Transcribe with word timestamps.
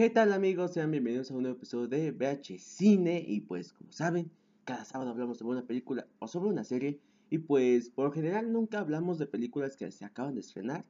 ¿Qué 0.00 0.08
tal 0.08 0.32
amigos? 0.32 0.72
Sean 0.72 0.90
bienvenidos 0.90 1.30
a 1.30 1.34
un 1.34 1.42
nuevo 1.42 1.58
episodio 1.58 1.86
de 1.86 2.10
VH 2.10 2.58
Cine 2.58 3.22
y 3.22 3.42
pues 3.42 3.74
como 3.74 3.92
saben, 3.92 4.30
cada 4.64 4.86
sábado 4.86 5.10
hablamos 5.10 5.36
sobre 5.36 5.58
una 5.58 5.66
película 5.66 6.06
o 6.20 6.26
sobre 6.26 6.48
una 6.48 6.64
serie 6.64 6.98
y 7.28 7.36
pues 7.36 7.90
por 7.90 8.06
lo 8.06 8.10
general 8.10 8.50
nunca 8.50 8.78
hablamos 8.78 9.18
de 9.18 9.26
películas 9.26 9.76
que 9.76 9.90
se 9.90 10.06
acaban 10.06 10.36
de 10.36 10.40
estrenar, 10.40 10.86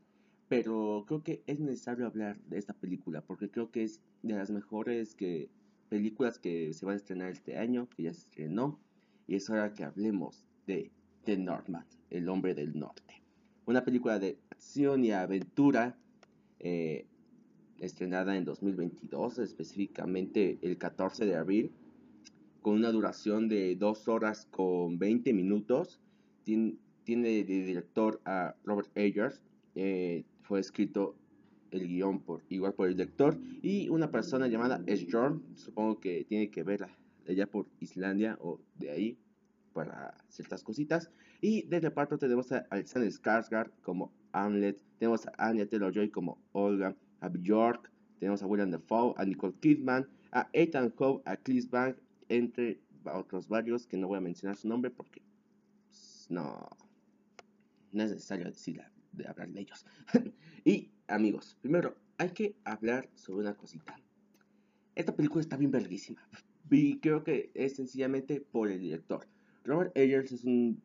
pero 0.47 1.07
creo 1.09 1.25
que 1.25 1.43
es 1.49 1.59
necesario 1.59 2.07
hablar 2.07 2.39
de 2.43 2.59
esta 2.59 2.73
película 2.73 3.21
porque 3.21 3.51
creo 3.51 3.73
que 3.73 3.83
es 3.83 4.01
de 4.23 4.35
las 4.35 4.53
mejores 4.53 5.17
que, 5.17 5.51
películas 5.89 6.39
que 6.39 6.73
se 6.73 6.87
van 6.87 6.95
a 6.95 6.99
estrenar 6.99 7.33
este 7.33 7.59
año, 7.59 7.89
que 7.89 8.05
ya 8.05 8.15
se 8.15 8.21
estrenó 8.21 8.79
y 9.27 9.35
es 9.35 9.51
hora 9.51 9.75
que 9.75 9.83
hablemos 9.83 10.47
de 10.69 10.93
The 11.25 11.37
Northman, 11.37 11.85
el 12.11 12.29
hombre 12.29 12.55
del 12.55 12.79
norte. 12.79 13.25
Una 13.67 13.85
película 13.85 14.21
de 14.21 14.39
acción 14.51 15.05
y 15.05 15.11
aventura 15.11 15.99
eh, 16.61 17.09
estrenada 17.81 18.37
en 18.37 18.45
2022, 18.45 19.39
específicamente 19.39 20.59
el 20.63 20.79
14 20.79 21.25
de 21.27 21.37
abril, 21.37 21.73
con 22.63 22.75
una 22.75 22.93
duración 22.93 23.49
de 23.49 23.75
2 23.77 24.09
horas 24.09 24.47
con 24.51 24.99
20 24.99 25.33
minutos. 25.33 26.01
Tiene, 26.45 26.77
de 27.07 27.45
director 27.45 28.21
a 28.25 28.55
Robert 28.65 28.91
Eggers, 28.95 29.43
eh, 29.75 30.25
fue 30.43 30.61
escrito 30.61 31.17
el 31.71 31.87
guion 31.87 32.21
por 32.21 32.43
igual 32.49 32.75
por 32.75 32.89
el 32.89 32.97
director 32.97 33.39
y 33.63 33.89
una 33.89 34.11
persona 34.11 34.49
llamada 34.49 34.83
Sjorn, 34.87 35.43
supongo 35.57 36.01
que 36.01 36.25
tiene 36.25 36.51
que 36.51 36.63
ver 36.63 36.87
allá 37.29 37.47
por 37.47 37.67
Islandia 37.81 38.37
o 38.41 38.61
de 38.77 38.91
ahí 38.91 39.19
para 39.73 40.15
ciertas 40.29 40.63
cositas. 40.63 41.11
Y 41.41 41.63
de 41.63 41.81
reparto 41.81 42.19
tenemos 42.19 42.53
a 42.53 42.67
Alexander 42.71 43.11
Skarsgård 43.11 43.71
como 43.83 44.13
Hamlet, 44.33 44.81
tenemos 44.99 45.27
a 45.27 45.33
Anya 45.49 45.67
Taylor-Joy 45.67 46.11
como 46.11 46.39
Olga, 46.53 46.95
a 47.21 47.29
Bjork, 47.29 47.91
tenemos 48.19 48.43
a 48.43 48.47
William 48.47 48.71
Dafoe, 48.71 49.15
a 49.17 49.25
Nicole 49.25 49.55
Kidman, 49.61 50.09
a 50.33 50.49
Ethan 50.53 50.93
Hope, 50.97 51.29
a 51.29 51.37
Chris 51.37 51.69
Bank, 51.69 51.97
entre 52.29 52.81
otros 53.05 53.49
varios 53.49 53.87
que 53.87 53.97
no 53.97 54.09
voy 54.09 54.19
a 54.19 54.21
mencionar 54.21 54.57
su 54.57 54.69
nombre 54.69 54.91
porque 54.91 55.23
pues, 55.89 56.27
no, 56.29 56.69
es 57.89 57.95
necesario 57.95 58.45
decir 58.45 58.83
de 59.13 59.27
hablar 59.27 59.49
de 59.49 59.61
ellos. 59.61 59.87
y 60.65 60.91
amigos, 61.09 61.57
primero 61.61 61.97
hay 62.19 62.31
que 62.31 62.55
hablar 62.65 63.09
sobre 63.15 63.41
una 63.41 63.55
cosita. 63.55 63.97
Esta 64.95 65.15
película 65.15 65.41
está 65.41 65.57
bien 65.57 65.71
verguísima. 65.71 66.21
Y 66.71 66.99
creo 67.01 67.25
que 67.25 67.51
es 67.55 67.77
sencillamente 67.77 68.41
por 68.41 68.71
el 68.71 68.81
director. 68.81 69.27
Robert 69.65 69.97
Eggers 69.97 70.31
es 70.33 70.45
un 70.45 70.83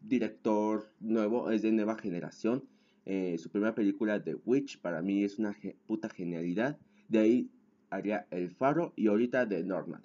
director 0.00 0.90
nuevo, 1.00 1.50
es 1.50 1.62
de 1.62 1.72
nueva 1.72 1.96
generación. 1.96 2.64
Eh, 3.06 3.36
su 3.38 3.50
primera 3.50 3.74
película, 3.74 4.22
The 4.22 4.36
Witch, 4.46 4.80
para 4.80 5.02
mí 5.02 5.24
es 5.24 5.38
una 5.38 5.54
puta 5.86 6.08
genialidad. 6.08 6.78
De 7.08 7.18
ahí 7.18 7.50
haría 7.90 8.26
El 8.30 8.50
Faro 8.50 8.92
y 8.96 9.08
ahorita 9.08 9.48
The 9.48 9.62
Norman. 9.62 10.02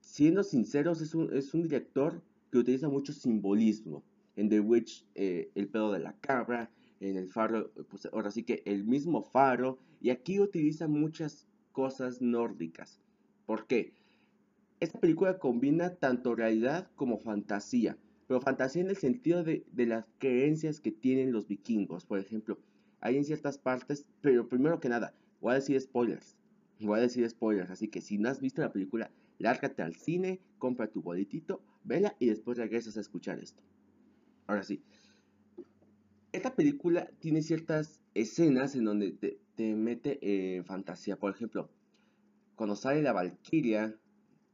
Siendo 0.00 0.42
sinceros, 0.42 1.00
es 1.00 1.14
un, 1.14 1.32
es 1.32 1.54
un 1.54 1.62
director 1.62 2.20
que 2.50 2.58
utiliza 2.58 2.88
mucho 2.88 3.12
simbolismo. 3.12 4.02
En 4.36 4.48
The 4.48 4.60
Witch, 4.60 5.06
eh, 5.14 5.50
el 5.54 5.68
pedo 5.68 5.92
de 5.92 6.00
la 6.00 6.14
cabra. 6.20 6.70
En 6.98 7.16
El 7.16 7.28
Faro, 7.28 7.70
pues 7.88 8.06
ahora 8.06 8.30
sí 8.30 8.42
que 8.42 8.62
el 8.66 8.84
mismo 8.84 9.22
faro. 9.22 9.78
Y 10.00 10.10
aquí 10.10 10.40
utiliza 10.40 10.88
muchas 10.88 11.46
cosas 11.72 12.20
nórdicas. 12.20 13.00
¿Por 13.46 13.66
qué? 13.66 13.92
Esta 14.80 14.98
película 14.98 15.38
combina 15.38 15.94
tanto 15.94 16.34
realidad 16.34 16.90
como 16.96 17.18
fantasía 17.18 17.96
pero 18.30 18.40
fantasía 18.40 18.82
en 18.82 18.90
el 18.90 18.96
sentido 18.96 19.42
de, 19.42 19.64
las 19.74 20.04
creencias 20.18 20.78
que 20.78 20.92
tienen 20.92 21.32
los 21.32 21.48
vikingos. 21.48 22.06
Por 22.06 22.20
ejemplo, 22.20 22.60
hay 23.00 23.16
en 23.16 23.24
ciertas 23.24 23.58
partes, 23.58 24.06
pero 24.20 24.48
primero 24.48 24.78
que 24.78 24.88
nada, 24.88 25.14
voy 25.40 25.50
a 25.50 25.54
decir 25.56 25.80
spoilers. 25.80 26.36
Voy 26.78 27.00
a 27.00 27.02
decir 27.02 27.28
spoilers, 27.28 27.70
así 27.72 27.88
que 27.88 28.00
si 28.00 28.18
no 28.18 28.28
has 28.28 28.40
visto 28.40 28.62
la 28.62 28.72
película, 28.72 29.10
lárgate 29.38 29.82
al 29.82 29.96
cine, 29.96 30.38
compra 30.58 30.86
tu 30.86 31.02
boletito, 31.02 31.60
vela 31.82 32.14
y 32.20 32.26
después 32.26 32.56
regresas 32.56 32.96
a 32.96 33.00
escuchar 33.00 33.40
esto. 33.40 33.64
Ahora 34.46 34.62
sí, 34.62 34.80
esta 36.30 36.54
película 36.54 37.10
tiene 37.18 37.42
ciertas 37.42 38.00
escenas 38.14 38.76
en 38.76 38.84
donde 38.84 39.10
te, 39.56 39.74
mete 39.74 40.54
en 40.54 40.64
fantasía. 40.64 41.16
Por 41.16 41.34
ejemplo, 41.34 41.68
cuando 42.54 42.76
sale 42.76 43.02
la 43.02 43.12
Valkyria, 43.12 43.98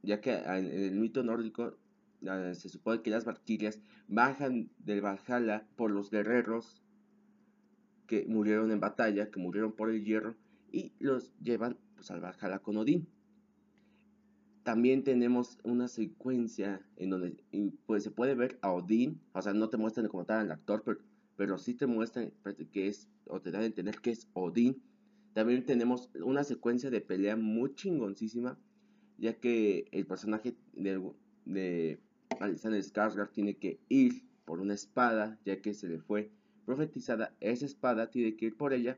ya 0.01 0.19
que 0.19 0.33
en 0.33 0.65
el 0.65 0.95
mito 0.95 1.21
nórdico 1.21 1.77
se 2.21 2.69
supone 2.69 3.01
que 3.01 3.09
las 3.09 3.25
Valkyrias 3.25 3.79
bajan 4.07 4.69
del 4.79 5.01
Valhalla 5.01 5.67
por 5.75 5.91
los 5.91 6.09
guerreros 6.09 6.81
que 8.07 8.25
murieron 8.27 8.71
en 8.71 8.79
batalla, 8.79 9.29
que 9.29 9.39
murieron 9.39 9.73
por 9.73 9.89
el 9.89 10.03
hierro, 10.03 10.35
y 10.71 10.93
los 10.99 11.31
llevan 11.39 11.77
pues, 11.95 12.09
al 12.09 12.21
Valhalla 12.21 12.59
con 12.59 12.77
Odín. 12.77 13.07
También 14.63 15.03
tenemos 15.03 15.59
una 15.63 15.87
secuencia 15.87 16.81
en 16.97 17.09
donde 17.09 17.37
pues, 17.85 18.03
se 18.03 18.11
puede 18.11 18.35
ver 18.35 18.57
a 18.61 18.71
Odín, 18.71 19.21
o 19.33 19.41
sea, 19.41 19.53
no 19.53 19.69
te 19.69 19.77
muestran 19.77 20.07
como 20.07 20.25
tal 20.25 20.39
al 20.39 20.51
actor, 20.51 20.83
pero, 20.83 20.99
pero 21.35 21.57
sí 21.57 21.73
te 21.73 21.85
muestran 21.85 22.31
que 22.71 22.87
es, 22.87 23.07
o 23.25 23.41
te 23.41 23.51
dan 23.51 23.61
a 23.61 23.65
entender 23.65 23.99
que 23.99 24.11
es 24.11 24.27
Odín. 24.33 24.81
También 25.33 25.65
tenemos 25.65 26.09
una 26.21 26.43
secuencia 26.43 26.89
de 26.89 26.99
pelea 26.99 27.35
muy 27.35 27.75
chingoncísima, 27.75 28.57
ya 29.17 29.33
que 29.39 29.87
el 29.91 30.05
personaje 30.05 30.55
de 30.73 31.99
Alexander 32.39 32.81
Skarsgård 32.81 33.31
tiene 33.31 33.55
que 33.57 33.79
ir 33.89 34.23
por 34.45 34.59
una 34.59 34.73
espada, 34.73 35.37
ya 35.45 35.61
que 35.61 35.73
se 35.73 35.87
le 35.87 35.99
fue 35.99 36.31
profetizada 36.65 37.33
esa 37.39 37.65
espada, 37.65 38.09
tiene 38.09 38.35
que 38.35 38.47
ir 38.47 38.57
por 38.57 38.73
ella. 38.73 38.97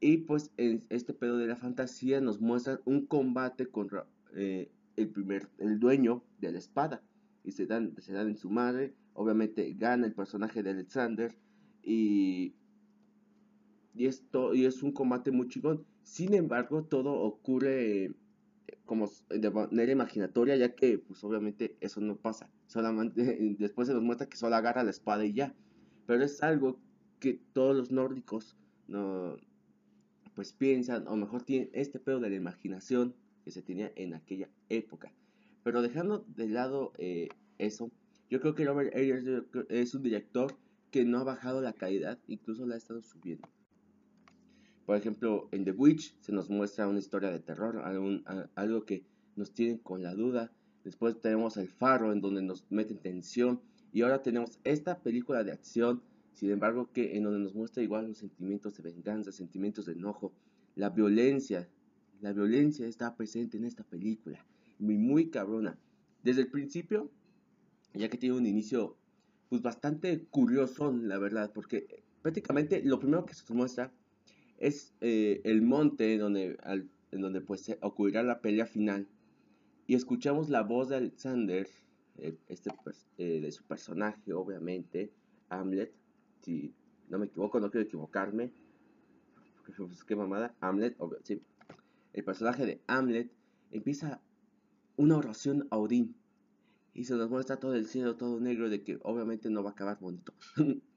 Y 0.00 0.18
pues 0.18 0.52
en 0.56 0.84
este 0.90 1.14
pedo 1.14 1.38
de 1.38 1.46
la 1.46 1.56
fantasía 1.56 2.20
nos 2.20 2.40
muestran 2.40 2.80
un 2.84 3.06
combate 3.06 3.66
contra 3.66 4.06
eh, 4.34 4.70
el 4.96 5.08
primer, 5.08 5.48
el 5.58 5.78
dueño 5.78 6.22
de 6.40 6.52
la 6.52 6.58
espada. 6.58 7.02
Y 7.42 7.52
se 7.52 7.66
dan, 7.66 7.94
se 7.98 8.12
dan 8.12 8.28
en 8.28 8.36
su 8.36 8.50
madre. 8.50 8.94
Obviamente 9.14 9.72
gana 9.74 10.06
el 10.06 10.12
personaje 10.12 10.62
de 10.62 10.70
Alexander. 10.70 11.34
Y, 11.82 12.54
y, 13.94 14.06
esto, 14.06 14.54
y 14.54 14.64
es 14.66 14.82
un 14.82 14.92
combate 14.92 15.30
muy 15.30 15.48
chingón. 15.48 15.84
Sin 16.02 16.34
embargo, 16.34 16.84
todo 16.84 17.12
ocurre 17.14 18.14
como 18.84 19.10
de 19.28 19.50
manera 19.50 19.92
imaginatoria, 19.92 20.56
ya 20.56 20.74
que 20.74 20.98
pues 20.98 21.22
obviamente 21.24 21.76
eso 21.80 22.00
no 22.00 22.16
pasa. 22.16 22.50
Solamente 22.66 23.38
después 23.58 23.88
se 23.88 23.94
nos 23.94 24.02
muestra 24.02 24.28
que 24.28 24.36
solo 24.36 24.56
agarra 24.56 24.82
la 24.82 24.90
espada 24.90 25.24
y 25.24 25.32
ya. 25.32 25.54
Pero 26.06 26.22
es 26.22 26.42
algo 26.42 26.80
que 27.20 27.40
todos 27.52 27.76
los 27.76 27.90
nórdicos 27.90 28.56
no 28.86 29.36
pues 30.34 30.52
piensan, 30.52 31.06
o 31.06 31.16
mejor 31.16 31.42
tienen 31.42 31.70
este 31.72 32.00
pedo 32.00 32.18
de 32.18 32.28
la 32.28 32.36
imaginación 32.36 33.14
que 33.44 33.52
se 33.52 33.62
tenía 33.62 33.92
en 33.94 34.14
aquella 34.14 34.48
época. 34.68 35.12
Pero 35.62 35.80
dejando 35.80 36.24
de 36.28 36.48
lado 36.48 36.92
eh, 36.98 37.28
eso, 37.58 37.90
yo 38.28 38.40
creo 38.40 38.54
que 38.54 38.64
Robert 38.64 38.94
Eggers 38.94 39.24
es 39.68 39.94
un 39.94 40.02
director 40.02 40.56
que 40.90 41.04
no 41.04 41.18
ha 41.18 41.24
bajado 41.24 41.60
la 41.60 41.72
calidad, 41.72 42.18
incluso 42.26 42.66
la 42.66 42.74
ha 42.74 42.78
estado 42.78 43.02
subiendo. 43.02 43.48
Por 44.86 44.96
ejemplo, 44.96 45.48
en 45.52 45.64
The 45.64 45.72
Witch 45.72 46.14
se 46.20 46.32
nos 46.32 46.50
muestra 46.50 46.86
una 46.86 46.98
historia 46.98 47.30
de 47.30 47.40
terror, 47.40 47.82
algo, 48.54 48.84
que 48.84 49.04
nos 49.34 49.52
tiene 49.52 49.80
con 49.80 50.02
la 50.02 50.14
duda. 50.14 50.52
Después 50.84 51.18
tenemos 51.20 51.56
El 51.56 51.68
Faro, 51.68 52.12
en 52.12 52.20
donde 52.20 52.42
nos 52.42 52.70
meten 52.70 52.98
tensión. 52.98 53.60
Y 53.92 54.02
ahora 54.02 54.22
tenemos 54.22 54.58
esta 54.64 54.98
película 54.98 55.42
de 55.42 55.52
acción, 55.52 56.02
sin 56.34 56.50
embargo, 56.50 56.90
que 56.92 57.16
en 57.16 57.22
donde 57.22 57.38
nos 57.38 57.54
muestra 57.54 57.82
igual 57.82 58.08
los 58.08 58.18
sentimientos 58.18 58.76
de 58.76 58.82
venganza, 58.82 59.32
sentimientos 59.32 59.86
de 59.86 59.92
enojo, 59.92 60.32
la 60.74 60.90
violencia. 60.90 61.68
La 62.20 62.32
violencia 62.32 62.86
está 62.86 63.16
presente 63.16 63.56
en 63.56 63.64
esta 63.64 63.84
película. 63.84 64.44
Muy, 64.78 64.98
muy 64.98 65.30
cabrona. 65.30 65.78
Desde 66.22 66.42
el 66.42 66.48
principio, 66.48 67.10
ya 67.94 68.08
que 68.08 68.18
tiene 68.18 68.36
un 68.36 68.46
inicio 68.46 68.96
pues 69.48 69.62
bastante 69.62 70.24
curioso, 70.30 70.92
la 70.92 71.18
verdad, 71.18 71.52
porque 71.54 72.02
prácticamente 72.22 72.82
lo 72.82 72.98
primero 72.98 73.24
que 73.24 73.34
se 73.34 73.42
nos 73.42 73.50
muestra 73.50 73.92
es 74.58 74.94
eh, 75.00 75.40
el 75.44 75.62
monte 75.62 76.16
donde, 76.18 76.58
en 77.10 77.20
donde 77.20 77.40
pues 77.40 77.74
ocurrirá 77.80 78.22
la 78.22 78.40
pelea 78.40 78.66
final. 78.66 79.08
Y 79.86 79.94
escuchamos 79.94 80.48
la 80.48 80.62
voz 80.62 80.88
de 80.88 80.96
Alexander, 80.96 81.68
eh, 82.18 82.36
este, 82.48 82.70
eh, 83.18 83.40
de 83.40 83.52
su 83.52 83.64
personaje, 83.64 84.32
obviamente, 84.32 85.12
Hamlet. 85.48 85.92
Si 86.42 86.72
no 87.08 87.18
me 87.18 87.26
equivoco, 87.26 87.60
no 87.60 87.70
quiero 87.70 87.86
equivocarme. 87.86 88.52
Pues, 89.76 90.04
qué 90.04 90.16
mamada. 90.16 90.54
Hamlet, 90.60 90.96
sí. 91.22 91.42
El 92.12 92.24
personaje 92.24 92.64
de 92.64 92.80
Hamlet 92.86 93.30
empieza 93.70 94.20
una 94.96 95.16
oración 95.16 95.66
a 95.70 95.78
Odín. 95.78 96.14
Y 96.94 97.04
se 97.04 97.14
nos 97.16 97.28
muestra 97.28 97.56
todo 97.56 97.74
el 97.74 97.86
cielo, 97.86 98.16
todo 98.16 98.40
negro, 98.40 98.70
de 98.70 98.82
que 98.82 98.98
obviamente 99.02 99.50
no 99.50 99.64
va 99.64 99.70
a 99.70 99.72
acabar 99.72 99.98
bonito. 99.98 100.32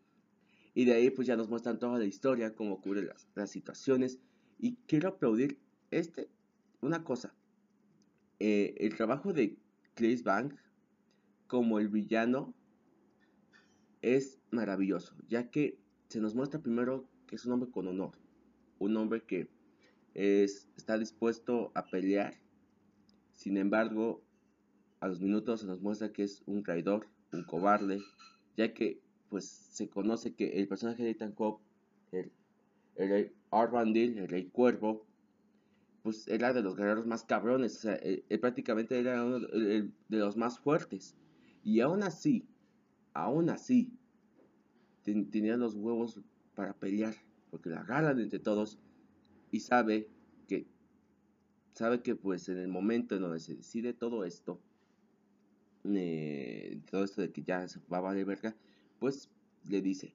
Y 0.78 0.86
de 0.86 0.94
ahí 0.94 1.10
pues 1.10 1.28
ya 1.28 1.36
nos 1.36 1.50
muestran 1.50 1.80
toda 1.80 1.98
la 1.98 2.06
historia, 2.06 2.54
cómo 2.54 2.76
ocurren 2.76 3.10
las, 3.34 3.50
situaciones. 3.50 4.20
Y 4.60 4.76
quiero 4.86 5.10
aplaudir 5.10 5.60
este, 5.90 6.30
una 6.82 7.04
cosa. 7.04 7.34
Eh, 8.38 8.76
el 8.78 8.96
trabajo 8.96 9.34
de 9.34 9.58
Chris 9.96 10.22
Bank 10.22 10.54
como 11.48 11.80
el 11.80 11.90
villano 11.90 12.54
es 14.04 14.40
maravilloso, 14.52 15.16
ya 15.28 15.50
que 15.50 15.80
se 16.10 16.20
nos 16.20 16.36
muestra 16.36 16.62
primero 16.62 17.10
que 17.26 17.38
es 17.38 17.46
un 17.48 17.54
hombre 17.54 17.72
con 17.72 17.88
honor, 17.88 18.12
un 18.78 18.98
hombre 18.98 19.24
que 19.24 19.50
está 20.14 21.00
dispuesto 21.00 21.72
a 21.74 21.88
pelear. 21.88 22.40
Sin 23.34 23.58
embargo, 23.58 24.22
a 25.00 25.08
los 25.08 25.22
minutos 25.22 25.62
se 25.62 25.66
nos 25.66 25.82
muestra 25.82 26.14
que 26.14 26.22
es 26.22 26.44
un 26.46 26.62
traidor, 26.62 27.08
un 27.34 27.46
cobarde, 27.46 28.00
ya 28.56 28.76
que 28.76 29.07
pues 29.30 29.46
se 29.46 29.90
conoce 29.90 30.34
que 30.34 30.60
el 30.60 30.68
personaje 30.68 31.04
de 31.04 31.12
Ethan 31.12 31.36
el, 32.12 32.32
el 32.96 33.10
rey 33.10 33.32
Arvandil, 33.52 34.18
el 34.18 34.28
rey 34.28 34.46
cuervo, 34.46 35.06
pues 36.08 36.28
era 36.30 36.54
de 36.54 36.62
los 36.62 36.78
guerreros 36.78 37.06
más 37.06 37.26
cabrones, 37.26 37.76
o 37.76 37.80
sea, 37.82 37.96
él, 37.96 38.24
prácticamente 38.40 38.98
era 38.98 39.26
uno 39.26 39.40
de, 39.40 39.92
los 40.08 40.38
más 40.38 40.58
fuertes. 40.58 41.16
Y 41.64 41.82
aún 41.82 42.02
así, 42.02 42.48
aún 43.14 43.50
así, 43.50 43.92
tenía 45.04 45.58
los 45.58 45.76
huevos 45.76 46.22
para 46.56 46.74
pelear, 46.74 47.14
porque 47.52 47.70
la 47.70 47.82
agarran 47.82 48.20
entre 48.20 48.40
todos 48.40 48.80
y 49.52 49.60
sabe 49.60 50.08
que, 50.48 50.66
sabe 51.74 52.02
que 52.02 52.16
pues 52.16 52.48
en 52.48 52.58
el 52.58 52.70
momento 52.70 53.16
en 53.16 53.24
donde 53.24 53.40
se 53.40 53.56
decide 53.56 53.94
todo 53.94 54.24
esto, 54.24 54.62
eh, 55.84 56.80
todo 56.90 57.04
esto 57.04 57.22
de 57.22 57.32
que 57.32 57.44
ya 57.44 57.68
se 57.68 57.82
va 57.92 57.98
a 57.98 58.02
valer 58.02 58.26
verga, 58.26 58.56
pues 59.00 59.30
le 59.70 59.82
dice, 59.82 60.14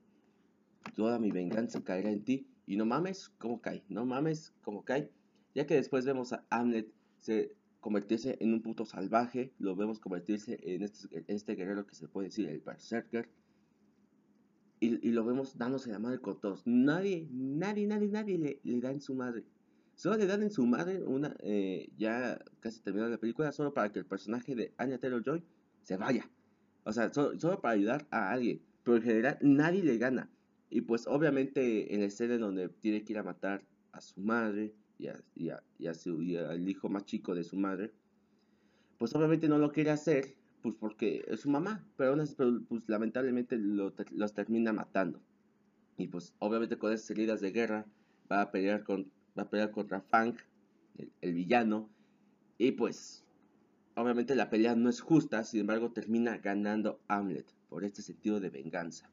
toda 0.97 1.19
mi 1.19 1.31
venganza 1.31 1.83
caerá 1.83 2.11
en 2.11 2.25
ti 2.25 2.47
y 2.67 2.77
no 2.77 2.87
mames 2.87 3.31
como 3.39 3.61
cae, 3.61 3.83
no 3.89 4.05
mames 4.07 4.53
como 4.63 4.85
cae, 4.85 5.11
ya 5.55 5.67
que 5.67 5.75
después 5.75 6.05
vemos 6.05 6.33
a 6.33 6.45
Hamlet 6.51 6.89
se 7.19 7.55
convertirse 7.81 8.37
en 8.41 8.53
un 8.53 8.63
puto 8.63 8.85
salvaje, 8.85 9.53
lo 9.59 9.75
vemos 9.75 9.99
convertirse 9.99 10.59
en 10.63 10.83
este, 10.83 11.25
este 11.27 11.55
guerrero 11.57 11.87
que 11.87 11.97
se 11.97 12.09
puede 12.09 12.29
decir 12.29 12.49
el 12.49 12.61
berserker, 12.61 13.29
y, 14.83 15.13
lo 15.13 15.25
vemos 15.25 15.57
dándose 15.57 15.93
la 15.93 16.01
madre 16.01 16.19
con 16.19 16.41
todos. 16.41 16.67
Nadie, 16.67 17.29
nadie, 17.31 17.87
nadie, 17.87 18.09
nadie 18.09 18.37
le, 18.37 18.61
le 18.65 18.81
da 18.81 18.91
en 18.91 19.01
su 19.01 19.15
madre. 19.15 19.45
Solo 19.95 20.17
le 20.17 20.27
dan 20.27 20.43
en 20.43 20.51
su 20.51 20.67
madre 20.67 21.01
una, 21.05 21.37
eh, 21.39 21.89
ya 21.97 22.41
casi 22.59 22.81
terminada 22.81 23.11
la 23.11 23.19
película, 23.19 23.53
solo 23.53 23.73
para 23.73 23.93
que 23.93 24.01
el 24.01 24.07
personaje 24.07 24.57
de 24.57 24.75
Anya 24.79 24.99
Taylor-Joy 24.99 25.45
se 25.83 25.97
vaya. 25.97 26.29
O 26.83 26.93
sea, 26.93 27.13
solo, 27.13 27.61
para 27.61 27.75
ayudar 27.75 28.09
a 28.11 28.33
alguien. 28.33 28.61
Pero 28.83 28.97
en 28.97 29.03
general 29.03 29.39
nadie 29.41 29.83
le 29.83 29.99
gana. 29.99 30.31
Y 30.71 30.81
pues 30.83 31.07
obviamente 31.07 31.95
en 31.95 32.01
la 32.01 32.07
escena 32.07 32.39
donde 32.39 32.69
tiene 32.69 33.05
que 33.05 33.13
ir 33.13 33.19
a 33.19 33.23
matar 33.23 33.63
a 33.93 34.01
su 34.01 34.21
madre 34.21 34.75
y, 34.99 35.09
a, 35.09 35.23
y, 35.35 35.95
su, 35.95 36.19
al 36.49 36.69
hijo 36.69 36.89
más 36.89 37.05
chico 37.05 37.35
de 37.35 37.45
su 37.45 37.57
madre, 37.57 37.93
pues 38.99 39.15
obviamente 39.15 39.49
no 39.49 39.59
lo 39.59 39.73
quiere 39.73 39.91
hacer 39.91 40.37
pues 40.63 40.77
porque 40.79 41.25
es 41.27 41.41
su 41.41 41.51
mamá, 41.51 41.85
pero, 41.97 42.17
pues 42.69 42.83
lamentablemente 42.87 43.59
los 43.59 44.33
termina 44.35 44.73
matando. 44.73 45.21
Y 45.99 46.07
pues 46.07 46.35
obviamente 46.39 46.79
con 46.79 46.93
esas 46.93 47.11
heridas 47.11 47.41
de 47.41 47.51
guerra 47.51 47.85
va 48.31 48.43
a 48.43 48.51
pelear, 48.51 48.85
con, 48.85 49.11
va 49.37 49.43
a 49.43 49.51
pelear 49.51 49.73
contra 49.73 50.01
Fang, 50.01 50.37
el, 51.21 51.35
villano, 51.35 51.91
y 52.59 52.73
pues 52.73 53.22
obviamente 53.95 54.35
la 54.35 54.51
pelea 54.51 54.75
no 54.75 54.89
es 54.89 55.01
justa, 55.01 55.45
sin 55.45 55.61
embargo 55.61 55.91
termina 55.93 56.39
ganando 56.39 57.01
Hamlet 57.09 57.53
por 57.69 57.85
este 57.85 58.03
sentido 58.03 58.41
de 58.41 58.51
venganza. 58.51 59.11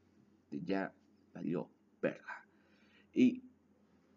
De 0.50 0.60
ya 0.62 0.92
valió 1.34 1.68
verga. 2.00 2.46
Y 3.12 3.42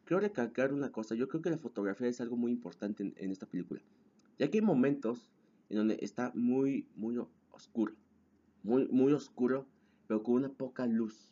quiero 0.06 0.22
recalcar 0.22 0.74
una 0.74 0.92
cosa, 0.92 1.16
yo 1.16 1.28
creo 1.28 1.42
que 1.42 1.50
la 1.50 1.58
fotografía 1.58 2.08
es 2.08 2.22
algo 2.22 2.38
muy 2.38 2.52
importante 2.52 3.14
en, 3.16 3.32
esta 3.32 3.46
película, 3.46 3.82
ya 4.38 4.50
que 4.50 4.60
hay 4.60 4.64
momentos 4.64 5.30
en 5.70 5.78
donde 5.78 5.98
está 6.02 6.32
muy, 6.36 6.88
muy 6.96 7.18
oscuro. 7.52 7.96
Muy, 8.64 8.88
muy 8.88 9.12
oscuro, 9.12 9.68
pero 10.08 10.24
con 10.24 10.36
una 10.36 10.50
poca 10.50 10.86
luz. 10.86 11.30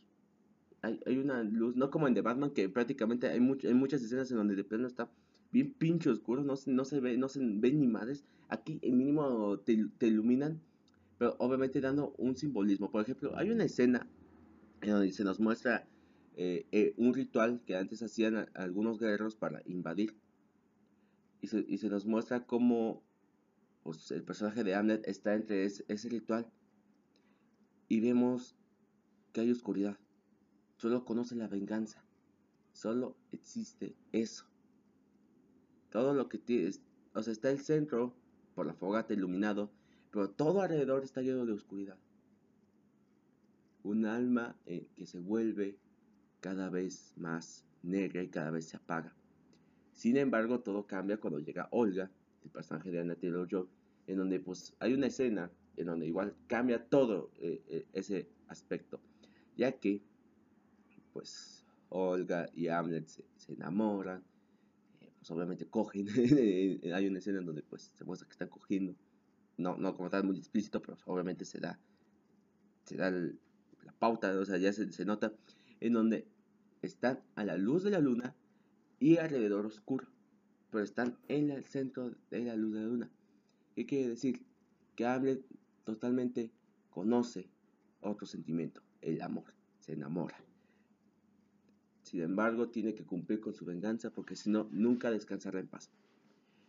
Hay, 0.81 0.99
hay 1.05 1.17
una 1.17 1.43
luz, 1.43 1.75
no 1.75 1.89
como 1.89 2.07
en 2.07 2.13
The 2.13 2.21
Batman, 2.21 2.51
que 2.51 2.67
prácticamente 2.67 3.27
hay, 3.27 3.39
hay 3.39 3.73
muchas 3.73 4.01
escenas 4.01 4.31
en 4.31 4.37
donde 4.37 4.55
de 4.55 4.63
plano 4.63 4.87
está 4.87 5.09
bien 5.51 5.73
pinche 5.73 6.09
oscuro, 6.09 6.43
no, 6.43 6.55
no 6.65 6.85
se 6.85 6.99
ve, 6.99 7.17
no 7.17 7.27
se 7.29 7.39
ven 7.41 7.79
ni 7.79 7.87
madres. 7.87 8.25
Aquí 8.49 8.79
el 8.81 8.93
mínimo 8.93 9.59
te, 9.59 9.85
te 9.97 10.07
iluminan, 10.07 10.61
pero 11.17 11.35
obviamente 11.39 11.81
dando 11.81 12.13
un 12.17 12.35
simbolismo. 12.35 12.91
Por 12.91 13.01
ejemplo, 13.01 13.37
hay 13.37 13.49
una 13.49 13.63
escena 13.63 14.07
en 14.81 14.91
donde 14.91 15.11
se 15.11 15.23
nos 15.23 15.39
muestra 15.39 15.87
eh, 16.35 16.65
eh, 16.71 16.93
un 16.97 17.13
ritual 17.13 17.61
que 17.65 17.75
antes 17.75 18.01
hacían 18.01 18.49
algunos 18.53 18.99
guerreros 18.99 19.35
para 19.35 19.61
invadir. 19.65 20.15
Y 21.41 21.47
se, 21.47 21.65
y 21.67 21.77
se 21.77 21.89
nos 21.89 22.05
muestra 22.05 22.45
cómo 22.45 23.03
pues, 23.83 24.11
el 24.11 24.23
personaje 24.23 24.63
de 24.63 24.75
Hamlet 24.75 25.07
está 25.07 25.33
entre 25.33 25.65
ese, 25.65 26.09
ritual 26.09 26.47
y 27.87 27.99
vemos 27.99 28.55
que 29.33 29.41
hay 29.41 29.51
oscuridad. 29.51 29.97
Solo 30.77 31.05
conoce 31.05 31.35
la 31.35 31.47
venganza. 31.47 32.03
Solo 32.73 33.17
existe 33.31 33.95
eso. 34.11 34.45
Todo 35.91 36.15
lo 36.15 36.27
que 36.27 36.39
tienes, 36.39 36.81
o 37.13 37.21
sea, 37.21 37.31
está 37.31 37.51
el 37.51 37.59
centro 37.59 38.15
por 38.55 38.65
la 38.65 38.73
fogata 38.73 39.13
iluminado, 39.13 39.71
pero 40.09 40.29
todo 40.29 40.61
alrededor 40.61 41.03
está 41.03 41.21
lleno 41.21 41.45
de 41.45 41.53
oscuridad. 41.53 41.97
Un 43.83 44.05
alma 44.05 44.55
eh, 44.65 44.87
que 44.95 45.05
se 45.05 45.19
vuelve 45.19 45.77
cada 46.39 46.69
vez 46.69 47.13
más 47.17 47.65
negra 47.83 48.23
y 48.23 48.29
cada 48.29 48.51
vez 48.51 48.65
se 48.65 48.77
apaga. 48.77 49.13
Sin 49.91 50.17
embargo, 50.17 50.61
todo 50.61 50.87
cambia 50.87 51.17
cuando 51.17 51.39
llega 51.39 51.67
Olga 51.71 52.09
el 52.43 52.49
personaje 52.49 52.91
de 52.91 52.99
Anna 52.99 53.15
Taylor 53.15 53.47
en 54.07 54.17
donde 54.17 54.39
pues 54.39 54.73
hay 54.79 54.93
una 54.93 55.07
escena 55.07 55.51
en 55.77 55.85
donde 55.85 56.07
igual 56.07 56.35
cambia 56.47 56.87
todo 56.89 57.31
eh, 57.37 57.61
eh, 57.67 57.87
ese 57.93 58.27
aspecto, 58.47 58.99
ya 59.55 59.71
que 59.73 60.01
pues 61.13 61.65
Olga 61.89 62.49
y 62.53 62.67
Hamlet 62.67 63.07
se, 63.07 63.25
enamoran, 63.47 64.23
pues 65.21 65.31
obviamente 65.31 65.65
cogen, 65.67 66.07
hay 66.93 67.07
una 67.07 67.19
escena 67.19 67.39
en 67.39 67.45
donde 67.45 67.61
pues 67.61 67.91
se 67.95 68.03
muestra 68.03 68.27
que 68.27 68.33
están 68.33 68.49
cogiendo, 68.49 68.95
no, 69.57 69.77
no 69.77 69.95
como 69.95 70.09
tal 70.09 70.25
muy 70.25 70.37
explícito, 70.37 70.81
pero 70.81 70.97
obviamente 71.05 71.45
se 71.45 71.59
da, 71.59 71.79
la 72.89 73.93
pauta, 73.99 74.37
o 74.37 74.45
sea, 74.45 74.57
ya 74.57 74.73
se, 74.73 74.91
se 74.91 75.05
nota, 75.05 75.33
en 75.79 75.93
donde 75.93 76.27
están 76.81 77.21
a 77.35 77.45
la 77.45 77.55
luz 77.55 77.83
de 77.83 77.91
la 77.91 77.99
luna 77.99 78.35
y 78.99 79.17
alrededor 79.17 79.65
oscuro 79.65 80.07
pero 80.71 80.83
están 80.83 81.17
en 81.27 81.51
el 81.51 81.65
centro 81.65 82.15
de 82.31 82.45
la 82.45 82.55
luz 82.55 82.73
de 82.73 82.79
la 82.79 82.87
luna. 82.87 83.11
¿Qué 83.75 83.85
quiere 83.85 84.09
decir? 84.09 84.41
Que 84.95 85.05
Hamlet 85.05 85.45
totalmente 85.83 86.49
conoce 86.89 87.49
otro 87.99 88.25
sentimiento, 88.25 88.81
el 89.01 89.21
amor, 89.21 89.53
se 89.79 89.93
enamora. 89.93 90.37
Sin 92.11 92.23
embargo, 92.23 92.67
tiene 92.67 92.93
que 92.93 93.05
cumplir 93.05 93.39
con 93.39 93.53
su 93.53 93.63
venganza 93.63 94.09
porque 94.09 94.35
si 94.35 94.49
no, 94.49 94.67
nunca 94.69 95.09
descansará 95.09 95.61
en 95.61 95.67
paz. 95.67 95.89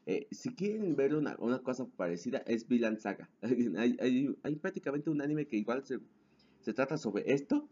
Eh, 0.06 0.28
si 0.30 0.54
quieren 0.54 0.94
ver 0.94 1.16
una, 1.16 1.36
cosa 1.64 1.84
parecida, 1.84 2.44
es 2.46 2.68
Villain 2.68 3.00
Saga. 3.00 3.28
hay, 3.76 4.36
hay, 4.44 4.54
prácticamente 4.54 5.10
un 5.10 5.20
anime 5.20 5.48
que 5.48 5.56
igual 5.56 5.84
se, 5.84 5.98
se 6.60 6.72
trata 6.72 6.96
sobre 6.96 7.32
esto, 7.32 7.68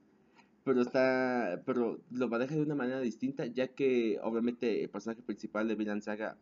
pero 0.64 0.82
está 0.82 1.62
pero 1.64 2.00
lo 2.10 2.28
maneja 2.28 2.56
de 2.56 2.62
una 2.62 2.74
manera 2.74 3.00
distinta 3.00 3.46
ya 3.46 3.68
que 3.68 4.18
obviamente 4.20 4.82
el 4.82 4.90
personaje 4.90 5.22
principal 5.22 5.68
de 5.68 5.76
Villain 5.76 6.02
Saga 6.02 6.36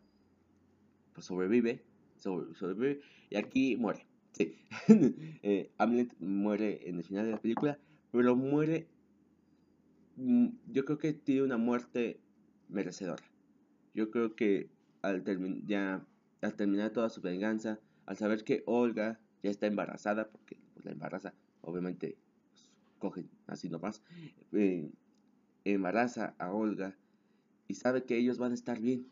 pues 1.13 1.27
sobrevive, 1.27 1.85
sobrevive 2.17 3.01
y 3.31 3.37
aquí 3.37 3.77
muere 3.77 4.07
sí 4.33 4.57
eh, 5.43 5.71
Hamlet 5.79 6.19
muere 6.19 6.89
en 6.89 6.97
el 6.97 7.05
final 7.05 7.27
de 7.27 7.31
la 7.31 7.41
película 7.41 7.79
pero 8.11 8.35
muere 8.35 8.89
yo 10.67 10.85
creo 10.85 10.99
que 10.99 11.13
tiene 11.13 11.43
una 11.43 11.59
muerte 11.59 12.21
merecedora 12.69 13.25
yo 13.95 14.11
creo 14.11 14.35
que 14.35 14.69
al 15.03 15.25
ya 15.67 16.05
al 16.41 16.55
terminar 16.55 16.91
toda 16.91 17.09
su 17.09 17.21
venganza 17.21 17.79
al 18.07 18.17
saber 18.17 18.45
que 18.45 18.63
Olga 18.67 19.21
ya 19.43 19.51
está 19.51 19.67
embarazada 19.67 20.29
porque 20.29 20.59
pues, 20.75 20.85
la 20.85 20.93
embaraza 20.93 21.35
obviamente 21.61 22.17
cogen 22.99 23.31
así 23.47 23.69
nomás, 23.69 24.03
eh, 24.53 24.91
embaraza 25.65 26.35
a 26.39 26.53
Olga 26.53 26.97
y 27.69 27.75
sabe 27.75 28.05
que 28.05 28.17
ellos 28.17 28.39
van 28.39 28.53
a 28.53 28.55
estar 28.55 28.81
bien, 28.81 29.07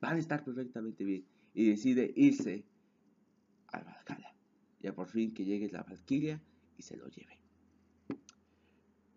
van 0.00 0.16
a 0.16 0.18
estar 0.18 0.44
perfectamente 0.44 1.04
bien 1.04 1.24
y 1.52 1.68
decide 1.68 2.12
irse 2.16 2.64
a 3.68 3.80
Valhalla. 3.80 4.34
Ya 4.80 4.94
por 4.94 5.08
fin 5.08 5.32
que 5.32 5.44
llegue 5.44 5.70
la 5.70 5.82
Valkyria 5.82 6.40
y 6.76 6.82
se 6.82 6.96
lo 6.96 7.08
lleve. 7.08 7.43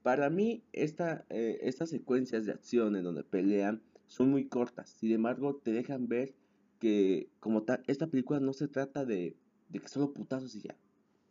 Para 0.08 0.30
mí, 0.30 0.64
esta, 0.72 1.26
eh, 1.30 1.60
estas 1.64 1.90
secuencias 1.90 2.46
de 2.46 2.54
acción 2.54 2.96
en 2.96 3.04
donde 3.04 3.26
pelean 3.26 3.82
son 4.06 4.32
muy 4.32 4.48
cortas. 4.48 4.92
Sin 4.92 5.12
embargo, 5.12 5.58
te 5.58 5.74
dejan 5.74 6.08
ver 6.08 6.34
que, 6.80 7.30
como 7.42 7.64
tal, 7.64 7.84
esta 7.88 8.08
película 8.08 8.40
no 8.40 8.54
se 8.54 8.70
trata 8.70 9.04
de, 9.04 9.36
que 9.70 9.88
solo 9.90 10.14
putazos 10.14 10.56
y 10.56 10.62
ya 10.62 10.78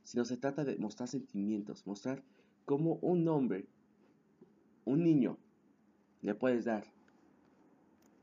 sino 0.04 0.26
se 0.26 0.36
trata 0.36 0.62
de 0.62 0.76
mostrar 0.76 1.08
sentimientos, 1.08 1.86
mostrar 1.86 2.22
cómo 2.66 2.98
un 3.00 3.26
hombre, 3.28 3.64
un 4.84 5.02
niño, 5.02 5.38
le 6.20 6.34
puedes 6.34 6.66
dar 6.66 6.84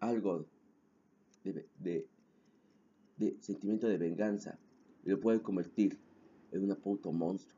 algo 0.01 0.45
de, 1.43 2.07
sentimiento 3.39 3.87
de 3.87 3.97
venganza 3.97 4.59
y 5.03 5.09
lo 5.09 5.19
puede 5.19 5.41
convertir 5.41 5.97
en 6.51 6.69
un 6.69 6.75
puto 6.75 7.11
monstruo. 7.11 7.57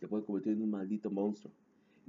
Le 0.00 0.08
puede 0.08 0.24
convertir 0.24 0.54
en 0.54 0.62
un 0.62 0.70
maldito 0.70 1.12
monstruo. 1.12 1.59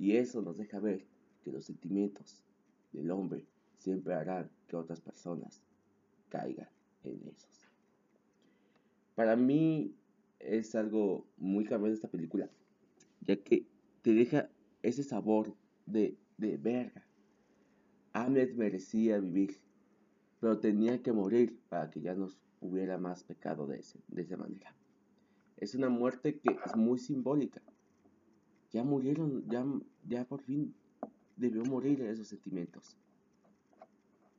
Y 0.02 0.18
eso 0.18 0.42
nos 0.42 0.58
deja 0.58 0.80
ver 0.80 1.06
que 1.44 1.52
los 1.52 1.66
sentimientos 1.66 2.44
del 2.92 3.12
hombre 3.12 3.46
siempre 3.78 4.16
hará 4.16 4.50
que 4.68 4.76
otras 4.76 5.00
personas 5.00 5.62
caigan 6.28 6.68
en 7.04 7.22
esos. 7.28 7.70
Para 9.14 9.36
mí 9.36 9.94
es 10.40 10.74
algo 10.74 11.28
muy 11.38 11.66
cabrón 11.66 11.94
esta 11.94 12.08
película, 12.10 12.50
ya 13.28 13.36
que 13.36 13.68
te 14.02 14.16
deja 14.16 14.50
ese 14.82 15.04
sabor 15.04 15.54
de, 15.86 16.18
de 16.40 16.58
verga. 16.58 17.06
Hamlet 18.14 18.56
merecía 18.56 19.20
vivir, 19.20 19.56
pero 20.40 20.60
tenía 20.60 21.04
que 21.04 21.12
morir 21.12 21.60
para 21.70 21.92
que 21.92 22.02
ya 22.02 22.16
no 22.16 22.28
hubiera 22.60 22.98
más 22.98 23.24
pecado 23.24 23.68
de, 23.68 23.82
ese, 23.82 24.00
de 24.08 24.24
esa 24.24 24.36
manera. 24.36 24.74
Es 25.58 25.76
una 25.76 25.90
muerte 25.90 26.40
que 26.40 26.58
es 26.66 26.76
muy 26.76 26.98
simbólica. 26.98 27.62
Ya 28.72 28.84
murieron, 28.84 29.44
ya, 29.50 29.66
ya 30.08 30.26
por 30.26 30.42
fin 30.42 30.74
debió 31.36 31.64
morir 31.66 32.02
esos 32.02 32.28
sentimientos. 32.28 32.98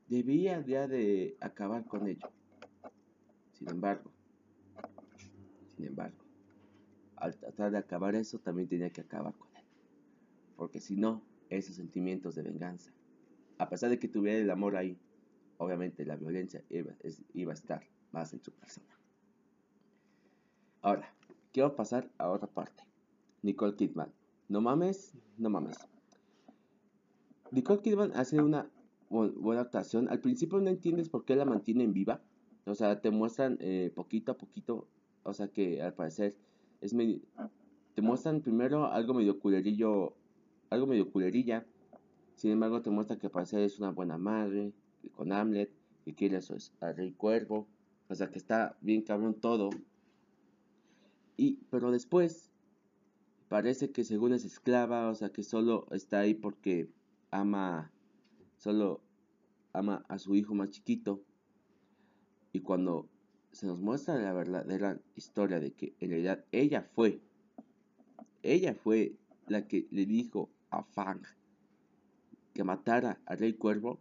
Debía 0.09 0.61
ya 0.65 0.89
de 0.89 1.37
acabar 1.41 1.85
con 1.87 2.07
ello. 2.09 2.29
Sin 3.53 3.69
embargo, 3.71 4.11
sin 5.77 5.87
embargo, 5.87 6.17
al 7.17 7.37
tratar 7.37 7.71
de 7.71 7.79
acabar 7.79 8.15
eso, 8.15 8.39
también 8.39 8.69
tenía 8.69 8.91
que 8.91 9.01
acabar 9.01 9.35
con 9.35 9.49
él. 9.55 9.63
Porque 10.57 10.81
si 10.81 10.97
no, 10.97 11.23
esos 11.51 11.77
sentimientos 11.77 12.35
de 12.35 12.43
venganza, 12.43 12.93
a 13.59 13.69
pesar 13.69 13.91
de 13.91 13.99
que 13.99 14.09
tuviera 14.09 14.39
el 14.39 14.51
amor 14.51 14.77
ahí, 14.77 14.99
obviamente 15.59 16.05
la 16.05 16.17
violencia 16.17 16.63
iba, 16.71 16.93
iba 17.35 17.53
a 17.53 17.55
estar 17.55 17.87
más 18.11 18.33
en 18.33 18.43
su 18.43 18.53
persona. 18.53 18.89
Ahora, 20.83 21.15
quiero 21.53 21.77
pasar 21.77 22.11
a 22.19 22.29
otra 22.29 22.49
parte. 22.49 22.83
Nicole 23.43 23.77
Kidman. 23.77 24.13
No 24.49 24.61
mames, 24.61 25.15
no 25.39 25.51
mames. 25.51 25.77
Nicole 27.51 27.83
Kidman 27.83 28.13
hace 28.15 28.41
una 28.41 28.71
buena 29.09 29.61
actuación. 29.61 30.09
Al 30.09 30.21
principio 30.21 30.59
no 30.61 30.71
entiendes 30.71 31.09
por 31.09 31.25
qué 31.25 31.37
la 31.37 31.45
mantienen 31.45 31.93
viva. 31.93 32.23
O 32.65 32.75
sea, 32.75 33.01
te 33.01 33.11
muestran 33.11 33.59
eh, 33.61 33.93
poquito 33.95 34.33
a 34.33 34.39
poquito. 34.39 34.89
O 35.23 35.33
sea 35.33 35.49
que 35.49 35.83
al 35.83 35.95
parecer 35.95 36.37
es 36.81 36.95
medio... 36.95 37.21
Te 37.95 38.01
muestran 38.01 38.41
primero 38.41 38.87
algo 38.87 39.13
medio 39.13 39.39
culerillo. 39.39 40.15
Algo 40.71 40.87
medio 40.87 41.11
culerilla. 41.11 41.67
Sin 42.37 42.51
embargo, 42.51 42.81
te 42.81 42.91
muestra 42.91 43.19
que 43.19 43.27
al 43.27 43.33
parecer 43.33 43.61
es 43.61 43.79
una 43.79 43.91
buena 43.91 44.17
madre. 44.17 44.73
Con 45.15 45.33
Hamlet. 45.33 45.71
Que 46.05 46.15
quiere 46.15 46.41
al 46.81 46.97
rey 46.97 47.13
cuervo. 47.13 47.67
O 48.09 48.15
sea 48.15 48.31
que 48.31 48.39
está 48.39 48.77
bien 48.81 49.03
cabrón 49.03 49.35
todo. 49.35 49.71
Y, 51.37 51.59
pero 51.71 51.91
después 51.91 52.52
parece 53.53 53.91
que 53.91 54.03
según 54.03 54.33
es 54.33 54.47
esclava, 54.47 55.11
o 55.11 55.15
sea 55.15 55.29
que 55.29 55.43
solo 55.43 55.87
está 55.91 56.21
ahí 56.21 56.33
porque 56.33 56.89
ama, 57.31 57.93
solo 58.57 59.03
ama 59.75 60.07
a 60.09 60.19
su 60.19 60.35
hijo 60.35 60.55
más 60.55 60.71
chiquito. 60.71 61.23
Y 62.55 62.61
cuando 62.61 63.11
se 63.51 63.67
nos 63.67 63.79
muestra 63.79 64.17
la 64.17 64.33
verdadera 64.33 64.99
historia 65.17 65.61
de 65.61 65.75
que 65.75 65.95
en 66.01 66.09
realidad 66.09 66.47
ella 66.51 66.89
fue, 66.95 67.21
ella 68.43 68.75
fue 68.75 69.19
la 69.49 69.69
que 69.69 69.87
le 69.91 70.07
dijo 70.07 70.49
a 70.71 70.83
Fang 70.83 71.21
que 72.55 72.65
matara 72.65 73.21
al 73.27 73.37
Rey 73.37 73.53
Cuervo, 73.53 74.01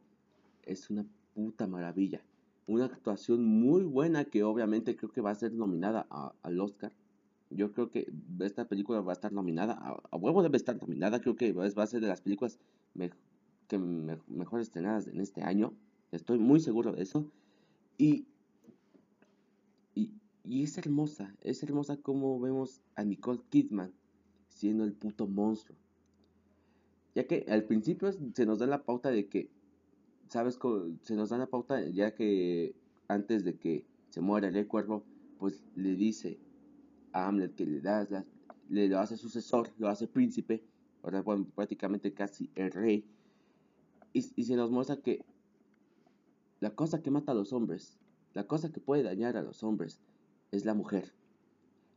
es 0.64 0.90
una 0.90 1.06
puta 1.34 1.68
maravilla. 1.68 2.24
Una 2.68 2.86
actuación 2.86 3.44
muy 3.44 3.84
buena 3.84 4.24
que 4.24 4.44
obviamente 4.44 4.96
creo 4.96 5.12
que 5.12 5.20
va 5.20 5.32
a 5.32 5.36
ser 5.36 5.52
nominada 5.52 6.08
al 6.42 6.60
Oscar. 6.62 6.94
Yo 7.52 7.72
creo 7.72 7.90
que 7.90 8.12
esta 8.40 8.68
película 8.68 9.02
va 9.02 9.12
a 9.12 9.14
estar 9.14 9.32
nominada, 9.32 9.74
a, 9.74 10.16
huevo 10.16 10.44
debe 10.44 10.58
estar 10.58 10.80
nominada, 10.80 11.20
creo 11.22 11.36
que 11.36 11.52
va 11.54 11.66
a 11.66 11.88
ser 11.88 12.02
de 12.02 12.08
las 12.08 12.22
películas 12.22 12.60
que 13.68 13.78
mejor 13.78 14.62
estrenadas 14.62 15.08
en 15.08 15.20
este 15.20 15.44
año, 15.44 15.74
estoy 16.12 16.40
muy 16.40 16.60
seguro 16.60 16.94
de 16.94 17.04
eso. 17.04 17.30
Y, 17.98 18.26
y, 19.96 20.12
y 20.44 20.64
es 20.64 20.78
hermosa, 20.78 21.36
es 21.42 21.62
hermosa 21.64 21.98
como 21.98 22.40
vemos 22.40 22.82
a 22.96 23.04
Nicole 23.04 23.42
Kidman 23.50 23.94
siendo 24.50 24.84
el 24.84 24.94
puto 24.94 25.28
monstruo. 25.28 25.78
Ya 27.16 27.28
que 27.28 27.46
al 27.50 27.64
principio 27.64 28.12
se 28.12 28.46
nos 28.46 28.60
da 28.60 28.68
la 28.68 28.84
pauta 28.84 29.10
de 29.10 29.28
que, 29.28 29.50
¿sabes? 30.28 30.58
Se 31.02 31.16
nos 31.16 31.30
da 31.30 31.38
la 31.38 31.48
pauta 31.48 31.82
ya 31.90 32.16
que 32.16 32.74
antes 33.08 33.44
de 33.44 33.56
que 33.58 33.86
se 34.10 34.22
muera 34.22 34.48
el 34.48 34.68
cuervo, 34.68 35.04
pues 35.38 35.64
le 35.76 35.96
dice 35.96 36.40
a 37.14 37.28
Hamlet 37.28 37.56
que 37.56 37.66
le 37.66 37.82
da, 37.82 38.08
le 38.70 38.88
lo 38.88 39.00
hace 39.00 39.18
sucesor, 39.18 39.70
lo 39.78 39.88
hace 39.88 40.08
príncipe, 40.08 40.64
ahora 41.04 41.22
bueno, 41.22 41.46
prácticamente 41.56 42.14
casi 42.14 42.50
el 42.56 42.72
rey, 42.72 43.06
y, 44.14 44.22
se 44.22 44.56
nos 44.56 44.72
muestra 44.72 44.98
que 44.98 45.24
la 46.60 46.72
cosa 46.72 47.02
que 47.02 47.12
mata 47.12 47.32
a 47.32 47.36
los 47.36 47.54
hombres, 47.54 47.98
la 48.34 48.46
cosa 48.46 48.72
que 48.72 48.80
puede 48.80 49.04
dañar 49.04 49.38
a 49.38 49.42
los 49.42 49.64
hombres, 49.64 50.00
es 50.52 50.66
la 50.66 50.74
mujer. 50.74 51.14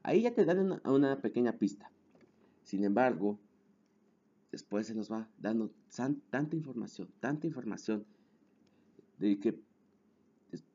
Ahí 0.02 0.22
ya 0.22 0.34
te 0.34 0.44
dan 0.44 0.58
una, 0.60 0.82
una 0.84 1.20
pequeña 1.20 1.52
pista. 1.52 1.90
Sin 2.62 2.84
embargo, 2.84 3.38
después 4.52 4.86
se 4.86 4.94
nos 4.94 5.10
va 5.10 5.28
dando 5.38 5.72
tanta 6.30 6.54
información, 6.54 7.08
tanta 7.20 7.46
información, 7.46 8.06
de 9.18 9.38
que 9.38 9.58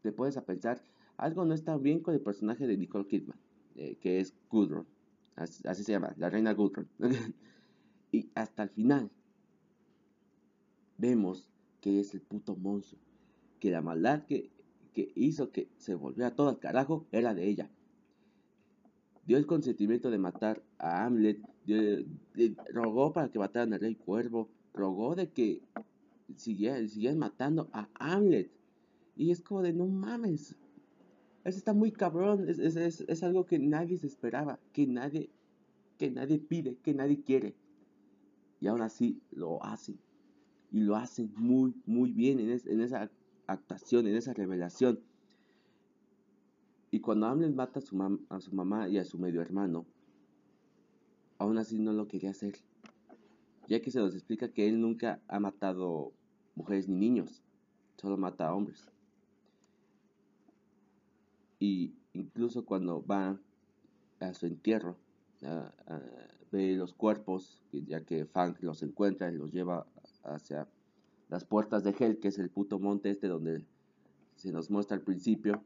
te 0.01 0.11
puedes 0.11 0.37
a 0.37 0.45
pensar, 0.45 0.81
algo 1.17 1.45
no 1.45 1.53
está 1.53 1.77
bien 1.77 1.99
con 2.01 2.13
el 2.13 2.21
personaje 2.21 2.67
de 2.67 2.77
Nicole 2.77 3.07
Kidman. 3.07 3.37
Eh, 3.81 3.95
que 4.01 4.19
es 4.19 4.33
Gudrun. 4.49 4.85
Así, 5.37 5.85
se 5.85 5.93
llama, 5.93 6.13
la 6.17 6.29
reina 6.29 6.51
Gudrun. 6.51 6.89
y 8.11 8.29
hasta 8.35 8.63
el 8.63 8.69
final 8.71 9.09
vemos 10.97 11.49
que 11.79 12.01
es 12.01 12.13
el 12.13 12.19
puto 12.19 12.57
monstruo. 12.57 12.99
Que 13.61 13.71
la 13.71 13.81
maldad 13.81 14.25
que, 14.25 14.51
hizo 14.93 15.51
que 15.53 15.69
se 15.77 15.95
volviera 15.95 16.35
todo 16.35 16.49
al 16.49 16.59
carajo 16.59 17.05
era 17.13 17.33
de 17.33 17.47
ella. 17.47 17.69
Dio 19.25 19.37
el 19.37 19.45
consentimiento 19.45 20.11
de 20.11 20.17
matar 20.17 20.61
a 20.77 21.05
Hamlet, 21.05 21.39
rogó 22.73 23.13
para 23.13 23.29
que 23.29 23.39
mataran 23.39 23.73
al 23.73 23.79
rey 23.79 23.95
cuervo, 23.95 24.49
rogó 24.73 25.15
de 25.15 25.29
que 25.29 25.61
siguieran, 26.35 26.89
siguieran 26.89 27.17
matando 27.17 27.69
a 27.71 27.87
Hamlet. 27.93 28.51
Y 29.15 29.31
es 29.31 29.39
como 29.39 29.61
de 29.61 29.71
no 29.71 29.87
mames, 29.87 30.57
eso 31.49 31.57
está 31.57 31.73
muy 31.73 31.91
cabrón, 31.91 32.47
es, 32.47 32.59
es, 32.59 33.01
es, 33.01 33.23
algo 33.23 33.45
que 33.45 33.59
nadie 33.59 33.97
se 33.97 34.07
esperaba, 34.07 34.59
que 34.71 34.87
nadie, 34.87 35.29
que 35.97 36.09
nadie 36.11 36.39
pide, 36.39 36.77
que 36.77 36.93
nadie 36.93 37.21
quiere. 37.21 37.55
Y 38.61 38.67
aún 38.67 38.81
así 38.81 39.21
lo 39.31 39.63
hacen. 39.63 39.99
Y 40.71 40.81
lo 40.81 40.95
hacen 40.95 41.31
muy, 41.35 41.73
muy 41.85 42.11
bien 42.11 42.39
en, 42.39 42.81
esa 42.81 43.09
actuación, 43.47 44.07
en 44.07 44.15
esa 44.15 44.33
revelación. 44.33 44.99
Y 46.91 46.99
cuando 46.99 47.27
Hamlet 47.27 47.53
mata 47.53 47.79
a 47.79 47.81
su, 47.81 48.19
a 48.29 48.39
su 48.39 48.53
mamá 48.53 48.87
y 48.87 48.97
a 48.97 49.05
su 49.05 49.17
medio 49.17 49.41
hermano, 49.41 49.85
aún 51.37 51.57
así 51.57 51.79
no 51.79 51.93
lo 51.93 52.07
quería 52.07 52.31
hacer. 52.31 52.55
Ya 53.67 53.81
que 53.81 53.91
se 53.91 53.99
nos 53.99 54.13
explica 54.13 54.51
que 54.51 54.67
él 54.67 54.79
nunca 54.81 55.21
ha 55.27 55.39
matado 55.39 56.11
mujeres 56.55 56.87
ni 56.87 56.95
niños, 56.95 57.41
solo 57.97 58.17
mata 58.17 58.47
a 58.47 58.53
hombres. 58.53 58.89
Y 61.59 61.93
incluso 62.13 62.65
cuando 62.65 63.05
va 63.05 63.37
a 64.19 64.33
su 64.33 64.45
entierro, 64.45 64.97
ve 66.51 66.75
los 66.75 66.93
cuerpos, 66.93 67.61
ya 67.71 68.03
que 68.05 68.25
Fang 68.25 68.55
los 68.61 68.81
encuentra 68.81 69.31
y 69.31 69.35
los 69.35 69.51
lleva 69.51 69.85
hacia 70.23 70.67
las 71.27 71.43
puertas 71.43 71.83
de 71.83 71.95
Hell, 71.97 72.19
que 72.19 72.29
es 72.29 72.39
el 72.39 72.49
puto 72.49 72.79
monte 72.79 73.09
este 73.09 73.27
donde 73.27 73.63
se 74.35 74.51
nos 74.51 74.71
muestra 74.71 74.95
al 74.95 75.03
principio, 75.03 75.61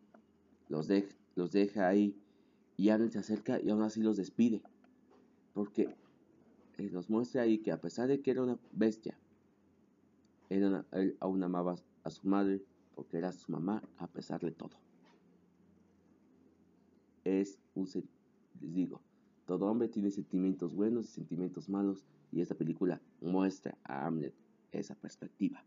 los, 0.68 0.90
los 1.36 1.52
deja 1.52 1.88
ahí 1.88 2.16
y 2.76 2.90
Alan 2.90 3.12
se 3.12 3.20
acerca 3.20 3.62
y 3.62 3.70
aún 3.70 3.84
así 3.84 4.02
los 4.02 4.18
despide. 4.18 4.62
Porque 5.54 5.96
eh, 6.80 6.90
nos 6.92 7.10
muestra 7.10 7.44
ahí 7.44 7.60
que 7.60 7.72
a 7.72 7.80
pesar 7.80 8.08
de 8.08 8.22
que 8.22 8.32
era 8.32 8.42
una 8.42 8.58
bestia, 8.72 9.16
él 10.50 10.84
aún 11.20 11.44
amaba 11.44 11.76
a 12.04 12.10
su 12.10 12.28
madre 12.28 12.62
porque 12.96 13.18
era 13.18 13.32
su 13.32 13.52
mamá 13.52 13.82
a 13.98 14.08
pesar 14.08 14.42
de 14.42 14.52
todo 14.52 14.84
es 17.24 17.60
un... 17.76 17.88
Les 18.62 18.74
digo, 18.74 19.02
todo 19.46 19.66
hombre 19.66 19.88
tiene 19.90 20.12
sentimientos 20.12 20.74
buenos 20.74 21.06
y 21.06 21.14
sentimientos 21.14 21.70
malos 21.70 22.06
y 22.32 22.42
esta 22.42 22.56
película 22.56 23.02
muestra 23.22 23.78
a 23.84 24.06
Hamlet 24.06 24.34
esa 24.72 24.96
perspectiva. 24.96 25.64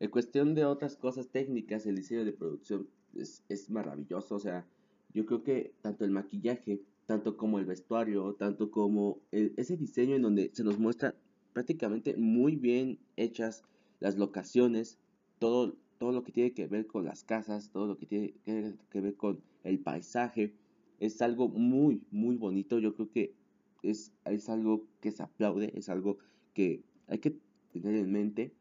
En 0.00 0.10
cuestión 0.10 0.54
de 0.54 0.64
otras 0.64 0.96
cosas 0.96 1.28
técnicas, 1.28 1.86
el 1.86 1.96
diseño 1.96 2.24
de 2.24 2.32
producción 2.32 2.88
es, 3.14 3.70
maravilloso. 3.70 4.34
O 4.34 4.38
sea, 4.38 4.66
yo 5.12 5.24
creo 5.24 5.42
que 5.42 5.72
tanto 5.82 6.04
el 6.04 6.10
maquillaje, 6.10 6.82
tanto 7.06 7.36
como 7.36 7.58
el 7.58 7.64
vestuario, 7.64 8.34
tanto 8.34 8.70
como 8.70 9.20
ese 9.30 9.76
diseño 9.76 10.16
en 10.16 10.22
donde 10.22 10.50
se 10.52 10.64
nos 10.64 10.78
muestra 10.78 11.14
prácticamente 11.52 12.16
muy 12.16 12.56
bien 12.56 12.98
hechas 13.16 13.62
las 14.00 14.18
locaciones, 14.18 14.98
todo, 15.38 15.76
todo 15.98 16.12
lo 16.12 16.22
que 16.22 16.32
tiene 16.32 16.52
que 16.52 16.66
ver 16.66 16.86
con 16.86 17.04
las 17.04 17.24
casas, 17.24 17.70
todo 17.70 17.86
lo 17.86 17.96
que 17.96 18.06
tiene 18.06 18.34
que 18.44 19.00
ver 19.00 19.14
con 19.16 19.40
el 19.62 19.78
paisaje, 19.78 20.52
es 21.00 21.20
algo 21.22 21.48
muy, 21.48 22.02
muy 22.10 22.36
bonito. 22.36 22.78
Yo 22.78 22.94
creo 22.94 23.10
que 23.10 23.34
es, 23.82 24.12
es 24.24 24.48
algo 24.48 24.86
que 25.00 25.12
se 25.12 25.22
aplaude, 25.22 25.72
es 25.74 25.88
algo 25.88 26.18
que 26.54 26.82
hay 27.08 27.18
que 27.18 27.36
tener 27.72 27.96
en 27.96 28.12
mente. 28.12 28.52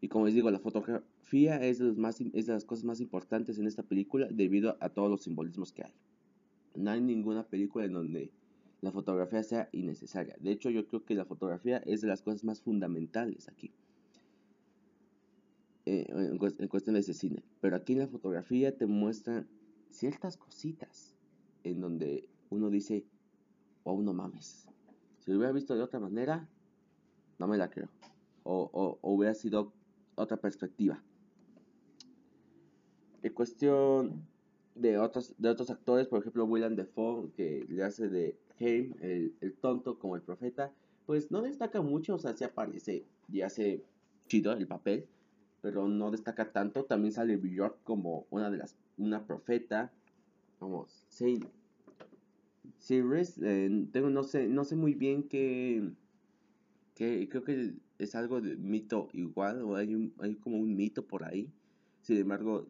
Y 0.00 0.08
como 0.08 0.26
les 0.26 0.34
digo, 0.34 0.50
la 0.50 0.58
fotografía 0.58 1.64
es 1.64 1.78
de, 1.78 1.92
más, 1.92 2.20
es 2.20 2.46
de 2.46 2.52
las 2.52 2.64
cosas 2.64 2.84
más 2.84 3.00
importantes 3.00 3.58
en 3.58 3.66
esta 3.66 3.82
película 3.82 4.26
debido 4.30 4.76
a 4.80 4.88
todos 4.88 5.10
los 5.10 5.22
simbolismos 5.22 5.72
que 5.72 5.84
hay. 5.84 5.92
No 6.74 6.90
hay 6.90 7.00
ninguna 7.00 7.46
película 7.46 7.84
en 7.84 7.92
donde 7.92 8.30
la 8.80 8.90
fotografía 8.90 9.42
sea 9.42 9.68
innecesaria. 9.72 10.36
De 10.40 10.50
hecho, 10.50 10.70
yo 10.70 10.86
creo 10.86 11.04
que 11.04 11.14
la 11.14 11.24
fotografía 11.24 11.78
es 11.86 12.00
de 12.00 12.08
las 12.08 12.22
cosas 12.22 12.42
más 12.44 12.60
fundamentales 12.60 13.48
aquí. 13.48 13.72
Eh, 15.84 16.06
en, 16.08 16.68
cuestiones 16.68 17.06
de 17.06 17.14
cine. 17.14 17.42
Pero 17.60 17.74
aquí 17.76 17.94
en 17.94 18.00
la 18.00 18.06
fotografía 18.06 18.76
te 18.76 18.86
muestran 18.86 19.48
ciertas 19.90 20.36
cositas 20.36 21.16
en 21.64 21.80
donde 21.80 22.28
uno 22.50 22.70
dice, 22.70 23.04
oh, 23.82 24.00
no 24.00 24.14
mames. 24.14 24.68
Si 25.18 25.30
lo 25.30 25.38
hubiera 25.38 25.52
visto 25.52 25.74
de 25.74 25.82
otra 25.82 25.98
manera, 25.98 26.48
no 27.38 27.48
me 27.48 27.56
la 27.56 27.68
creo. 27.68 27.88
O, 28.44 28.70
o, 28.72 28.98
o 29.00 29.12
hubiera 29.12 29.34
sido 29.34 29.72
otra 30.14 30.36
perspectiva. 30.36 31.02
En 33.22 33.32
cuestión 33.32 34.24
de 34.76 34.98
otros, 34.98 35.34
de 35.38 35.48
otros 35.48 35.70
actores, 35.70 36.06
por 36.06 36.20
ejemplo, 36.20 36.44
William 36.44 36.76
Defoe, 36.76 37.32
que 37.32 37.66
le 37.68 37.82
hace 37.82 38.08
de 38.08 38.38
Haim, 38.60 38.94
el, 39.00 39.34
el, 39.40 39.54
tonto, 39.54 39.98
como 39.98 40.14
el 40.14 40.22
profeta, 40.22 40.72
pues 41.06 41.30
no 41.32 41.42
destaca 41.42 41.82
mucho, 41.82 42.14
o 42.14 42.18
sea, 42.18 42.36
se 42.36 42.44
aparece 42.44 43.04
y 43.28 43.40
hace 43.40 43.84
chido 44.28 44.52
el 44.52 44.66
papel, 44.66 45.06
pero 45.62 45.88
no 45.88 46.10
destaca 46.10 46.52
tanto. 46.52 46.84
También 46.84 47.12
sale 47.12 47.36
Bjork 47.36 47.82
como 47.84 48.26
una 48.28 48.50
de 48.50 48.58
las, 48.58 48.76
una 48.98 49.24
profeta, 49.26 49.90
vamos, 50.60 51.06
sí, 51.08 51.40
sí, 52.78 53.00
eh, 53.42 53.86
tengo, 53.92 54.10
no 54.10 54.24
sé, 54.24 54.48
no 54.48 54.64
sé 54.64 54.76
muy 54.76 54.94
bien 54.94 55.22
qué, 55.22 55.90
que 56.94 57.28
creo 57.28 57.44
que 57.44 57.74
es 57.98 58.14
algo 58.14 58.40
de 58.40 58.56
mito 58.56 59.08
igual, 59.12 59.62
o 59.62 59.76
hay, 59.76 60.12
hay 60.18 60.34
como 60.34 60.58
un 60.58 60.76
mito 60.76 61.06
por 61.06 61.24
ahí. 61.24 61.48
Sin 62.02 62.18
embargo, 62.18 62.66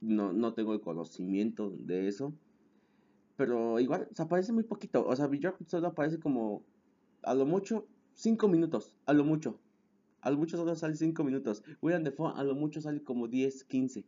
no, 0.00 0.32
no 0.32 0.54
tengo 0.54 0.72
el 0.72 0.80
conocimiento 0.80 1.70
de 1.70 2.08
eso. 2.08 2.32
Pero 3.36 3.80
igual, 3.80 4.08
se 4.12 4.22
aparece 4.22 4.52
muy 4.52 4.62
poquito. 4.64 5.04
O 5.06 5.14
sea, 5.14 5.26
Bjork 5.26 5.66
solo 5.66 5.88
aparece 5.88 6.20
como, 6.20 6.62
a 7.22 7.34
lo 7.34 7.44
mucho, 7.44 7.86
5 8.14 8.48
minutos. 8.48 8.92
A 9.04 9.12
lo 9.12 9.24
mucho. 9.24 9.58
A 10.26 10.30
lo 10.32 10.38
mucho 10.38 10.56
solo 10.56 10.74
sale 10.74 10.96
5 10.96 11.22
minutos. 11.22 11.62
William 11.80 12.02
Defoe 12.02 12.32
a 12.34 12.42
lo 12.42 12.56
mucho 12.56 12.80
sale 12.80 13.00
como 13.00 13.28
10, 13.28 13.62
15. 13.62 14.04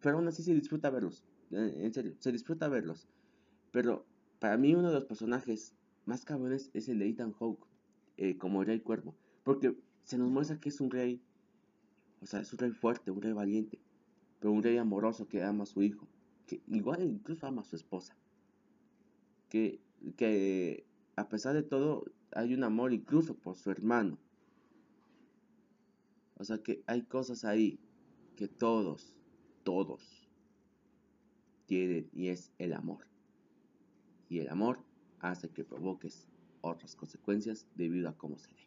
Pero 0.00 0.16
aún 0.16 0.26
así 0.26 0.42
se 0.42 0.52
disfruta 0.52 0.90
verlos. 0.90 1.22
Eh, 1.52 1.74
en 1.84 1.94
serio, 1.94 2.16
se 2.18 2.32
disfruta 2.32 2.66
verlos. 2.66 3.06
Pero 3.70 4.04
para 4.40 4.56
mí 4.56 4.74
uno 4.74 4.88
de 4.88 4.94
los 4.94 5.04
personajes 5.04 5.74
más 6.06 6.24
cabrones 6.24 6.70
es 6.74 6.88
el 6.88 6.98
de 6.98 7.08
Ethan 7.08 7.32
Hawke. 7.34 7.64
Eh, 8.16 8.36
como 8.36 8.64
Rey 8.64 8.80
Cuervo. 8.80 9.14
Porque 9.44 9.76
se 10.02 10.18
nos 10.18 10.28
muestra 10.28 10.58
que 10.58 10.70
es 10.70 10.80
un 10.80 10.90
rey, 10.90 11.22
o 12.20 12.26
sea, 12.26 12.40
es 12.40 12.52
un 12.52 12.58
rey 12.58 12.72
fuerte, 12.72 13.12
un 13.12 13.22
rey 13.22 13.32
valiente, 13.32 13.78
pero 14.40 14.52
un 14.52 14.64
rey 14.64 14.76
amoroso 14.76 15.28
que 15.28 15.40
ama 15.40 15.62
a 15.62 15.66
su 15.66 15.84
hijo, 15.84 16.08
que 16.48 16.62
igual 16.66 17.04
incluso 17.04 17.46
ama 17.46 17.62
a 17.62 17.64
su 17.64 17.76
esposa. 17.76 18.16
Que, 19.50 19.78
que 20.16 20.84
a 21.14 21.28
pesar 21.28 21.54
de 21.54 21.62
todo 21.62 22.06
hay 22.32 22.54
un 22.54 22.64
amor 22.64 22.92
incluso 22.92 23.36
por 23.36 23.56
su 23.56 23.70
hermano. 23.70 24.18
O 26.38 26.44
sea 26.44 26.58
que 26.58 26.82
hay 26.86 27.02
cosas 27.02 27.44
ahí 27.44 27.78
que 28.36 28.48
todos, 28.48 29.14
todos 29.64 30.28
tienen 31.66 32.08
y 32.12 32.28
es 32.28 32.52
el 32.58 32.72
amor. 32.72 33.06
Y 34.28 34.38
el 34.40 34.48
amor 34.48 34.80
hace 35.20 35.48
que 35.48 35.64
provoques 35.64 36.28
otras 36.60 36.94
consecuencias 36.94 37.66
debido 37.74 38.08
a 38.08 38.16
cómo 38.16 38.38
se 38.38 38.50
ve. 38.52 38.66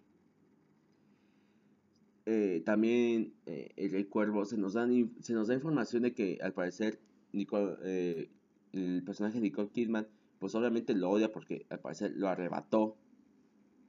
Eh, 2.26 2.62
también 2.66 3.34
eh, 3.46 3.72
el 3.76 4.08
cuervo 4.08 4.46
se 4.46 4.58
nos, 4.58 4.74
dan, 4.74 5.12
se 5.22 5.34
nos 5.34 5.48
da 5.48 5.56
información 5.56 6.04
de 6.04 6.14
que 6.14 6.38
al 6.42 6.54
parecer 6.54 7.00
eh, 7.34 8.30
el 8.72 9.04
personaje 9.04 9.36
de 9.36 9.42
Nicole 9.42 9.70
Kidman 9.70 10.08
pues 10.38 10.56
obviamente 10.56 10.94
lo 10.94 11.10
odia 11.10 11.32
porque 11.32 11.66
al 11.70 11.80
parecer 11.80 12.14
lo 12.16 12.28
arrebató 12.28 12.98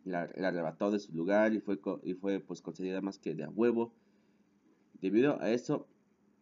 la, 0.05 0.23
arrebató 0.23 0.91
de 0.91 0.99
su 0.99 1.13
lugar 1.13 1.55
y 1.55 1.61
fue, 1.61 1.81
y 2.03 2.15
fue 2.15 2.41
pues 2.41 2.63
concedida 2.63 3.01
más 3.01 3.19
que 3.19 3.35
de 3.35 3.45
a 3.45 3.51
huevo 3.51 3.93
debido 5.01 5.41
a 5.41 5.51
eso 5.51 5.87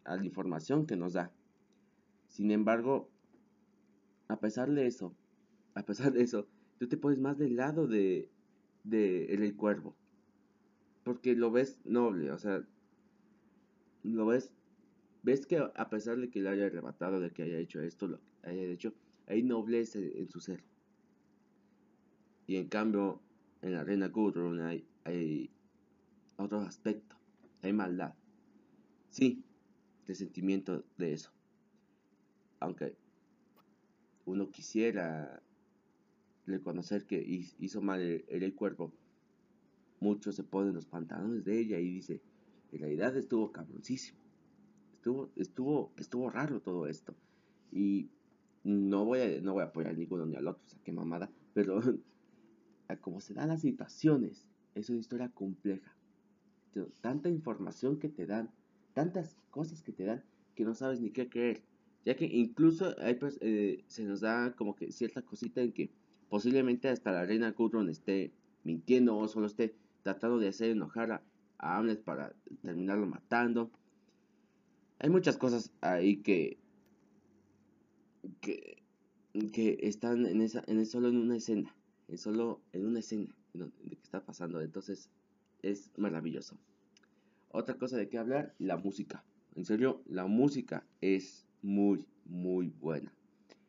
a 0.04 0.16
la 0.16 0.24
información 0.24 0.86
que 0.86 0.96
nos 0.96 1.12
da 1.12 1.32
sin 2.28 2.50
embargo 2.50 3.08
a 4.28 4.38
pesar 4.38 4.70
de 4.70 4.86
eso 4.86 5.14
a 5.74 5.82
pesar 5.82 6.12
de 6.12 6.22
eso 6.22 6.46
tú 6.78 6.88
te 6.88 6.96
pones 6.96 7.18
más 7.18 7.38
del 7.38 7.56
lado 7.56 7.86
de, 7.86 8.30
de 8.84 9.26
el 9.26 9.56
cuervo 9.56 9.94
porque 11.08 11.34
lo 11.34 11.50
ves 11.50 11.78
noble, 11.86 12.30
o 12.30 12.36
sea, 12.36 12.62
lo 14.02 14.26
ves, 14.26 14.52
ves 15.22 15.46
que 15.46 15.56
a 15.56 15.88
pesar 15.88 16.18
de 16.18 16.28
que 16.28 16.42
le 16.42 16.50
haya 16.50 16.66
arrebatado, 16.66 17.18
de 17.18 17.30
que 17.30 17.44
haya 17.44 17.56
hecho 17.56 17.80
esto, 17.80 18.08
lo 18.08 18.20
haya 18.42 18.62
hecho, 18.64 18.92
hay 19.26 19.42
nobleza 19.42 20.00
en 20.00 20.28
su 20.28 20.40
ser. 20.40 20.62
Y 22.46 22.56
en 22.56 22.68
cambio, 22.68 23.22
en 23.62 23.72
la 23.72 23.84
reina 23.84 24.08
Gudrun 24.08 24.60
hay, 24.60 24.86
hay 25.04 25.50
otro 26.36 26.60
aspecto, 26.60 27.16
hay 27.62 27.72
maldad. 27.72 28.14
Sí, 29.10 29.42
de 30.06 30.14
sentimiento 30.14 30.84
de 30.96 31.12
eso. 31.12 31.30
Aunque 32.60 32.96
uno 34.24 34.50
quisiera 34.50 35.42
reconocer 36.46 37.06
que 37.06 37.24
hizo 37.58 37.80
mal 37.80 38.00
el, 38.00 38.24
el 38.28 38.54
cuerpo, 38.54 38.92
muchos 40.00 40.36
se 40.36 40.44
ponen 40.44 40.74
los 40.74 40.86
pantalones 40.86 41.44
de 41.44 41.58
ella 41.58 41.78
y 41.78 41.90
dice, 41.90 42.22
en 42.72 42.80
realidad 42.80 43.16
estuvo 43.16 43.52
cabroncísimo. 43.52 44.18
Estuvo, 44.94 45.30
estuvo, 45.36 45.92
estuvo 45.96 46.30
raro 46.30 46.60
todo 46.60 46.86
esto. 46.86 47.14
Y 47.72 48.10
no 48.64 49.04
voy 49.04 49.20
a, 49.20 49.40
no 49.40 49.54
voy 49.54 49.62
a 49.62 49.66
apoyar 49.66 49.92
a 49.92 49.96
ninguno 49.96 50.26
ni 50.26 50.36
al 50.36 50.48
otro, 50.48 50.62
o 50.64 50.68
sea, 50.68 50.80
qué 50.84 50.92
mamada, 50.92 51.30
pero 51.54 51.80
a 52.88 52.96
como 52.96 53.20
se 53.20 53.34
dan 53.34 53.48
las 53.48 53.60
situaciones, 53.60 54.46
es 54.74 54.90
una 54.90 54.98
historia 54.98 55.28
compleja. 55.28 55.94
Tanta 57.00 57.28
información 57.28 57.98
que 57.98 58.08
te 58.08 58.26
dan, 58.26 58.50
tantas 58.94 59.36
cosas 59.50 59.82
que 59.82 59.92
te 59.92 60.04
dan, 60.04 60.24
que 60.54 60.64
no 60.64 60.74
sabes 60.74 61.00
ni 61.00 61.10
qué 61.10 61.28
creer. 61.28 61.62
Ya 62.04 62.16
que 62.16 62.24
incluso 62.24 62.94
hay, 63.00 63.18
eh, 63.40 63.84
se 63.86 64.04
nos 64.04 64.20
da 64.20 64.54
como 64.54 64.74
que 64.74 64.92
cierta 64.92 65.22
cosita 65.22 65.60
en 65.60 65.72
que 65.72 65.90
posiblemente 66.28 66.88
hasta 66.88 67.12
la 67.12 67.24
reina 67.24 67.50
Gudrun 67.50 67.88
esté 67.88 68.32
mintiendo 68.64 69.16
o 69.16 69.28
solo 69.28 69.46
esté 69.46 69.74
tratando 70.02 70.38
de 70.38 70.48
hacer 70.48 70.70
enojar 70.70 71.12
a, 71.12 71.22
Hamlet 71.60 72.04
para 72.04 72.32
terminarlo 72.62 73.06
matando. 73.06 73.72
Hay 75.00 75.10
muchas 75.10 75.36
cosas 75.36 75.72
ahí 75.80 76.18
que, 76.18 76.56
que, 78.40 78.80
que 79.52 79.78
están 79.82 80.24
en 80.24 80.40
esa, 80.40 80.62
en 80.68 80.86
solo 80.86 81.08
en 81.08 81.16
una 81.16 81.36
escena, 81.36 81.74
en 82.08 82.18
solo 82.18 82.60
en 82.72 82.86
una 82.86 82.98
escena 82.98 83.34
de 83.52 83.70
que 83.96 84.02
está 84.02 84.24
pasando. 84.24 84.60
Entonces 84.60 85.10
es 85.62 85.90
maravilloso. 85.96 86.56
Otra 87.50 87.76
cosa 87.76 87.96
de 87.96 88.08
qué 88.08 88.18
hablar, 88.18 88.54
la 88.58 88.76
música. 88.76 89.24
En 89.54 89.64
serio, 89.64 90.02
la 90.06 90.26
música 90.26 90.86
es 91.00 91.46
muy, 91.62 92.06
muy 92.24 92.68
buena. 92.68 93.12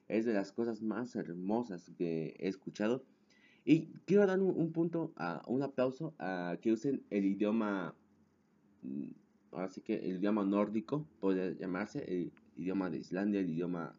Es 0.08 0.26
de 0.26 0.34
las 0.34 0.52
cosas 0.52 0.82
más 0.82 1.16
hermosas 1.16 1.92
que 1.98 2.36
he 2.40 2.48
escuchado 2.48 3.04
y 3.66 3.88
quiero 4.06 4.26
dar 4.26 4.40
un, 4.40 4.72
punto, 4.72 5.14
a, 5.16 5.44
un 5.48 5.62
aplauso 5.62 6.16
a 6.18 6.58
que 6.62 6.72
usen 6.72 7.04
el 7.10 7.26
idioma, 7.26 7.94
mm, 8.82 9.10
así 9.52 9.82
que 9.82 9.96
el 9.96 10.18
idioma 10.18 10.44
nórdico, 10.44 11.06
puede 11.20 11.56
llamarse, 11.56 12.04
el 12.08 12.32
idioma 12.58 12.90
de 12.90 12.98
Islandia, 12.98 13.42
el 13.42 13.50
idioma 13.50 13.96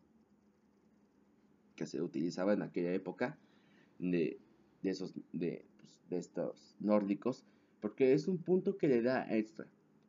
que 1.76 1.86
se 1.86 2.02
utilizaba 2.02 2.52
en 2.52 2.62
aquella 2.62 2.92
época 2.92 3.38
de, 4.00 4.38
esos, 4.82 5.14
de, 5.32 5.64
pues, 5.78 6.00
de 6.08 6.18
estos 6.18 6.76
nórdicos, 6.80 7.44
porque 7.80 8.12
es 8.12 8.28
un 8.28 8.38
punto 8.38 8.76
que 8.76 8.88
le 8.88 9.02
da 9.02 9.26
extra, 9.34 9.66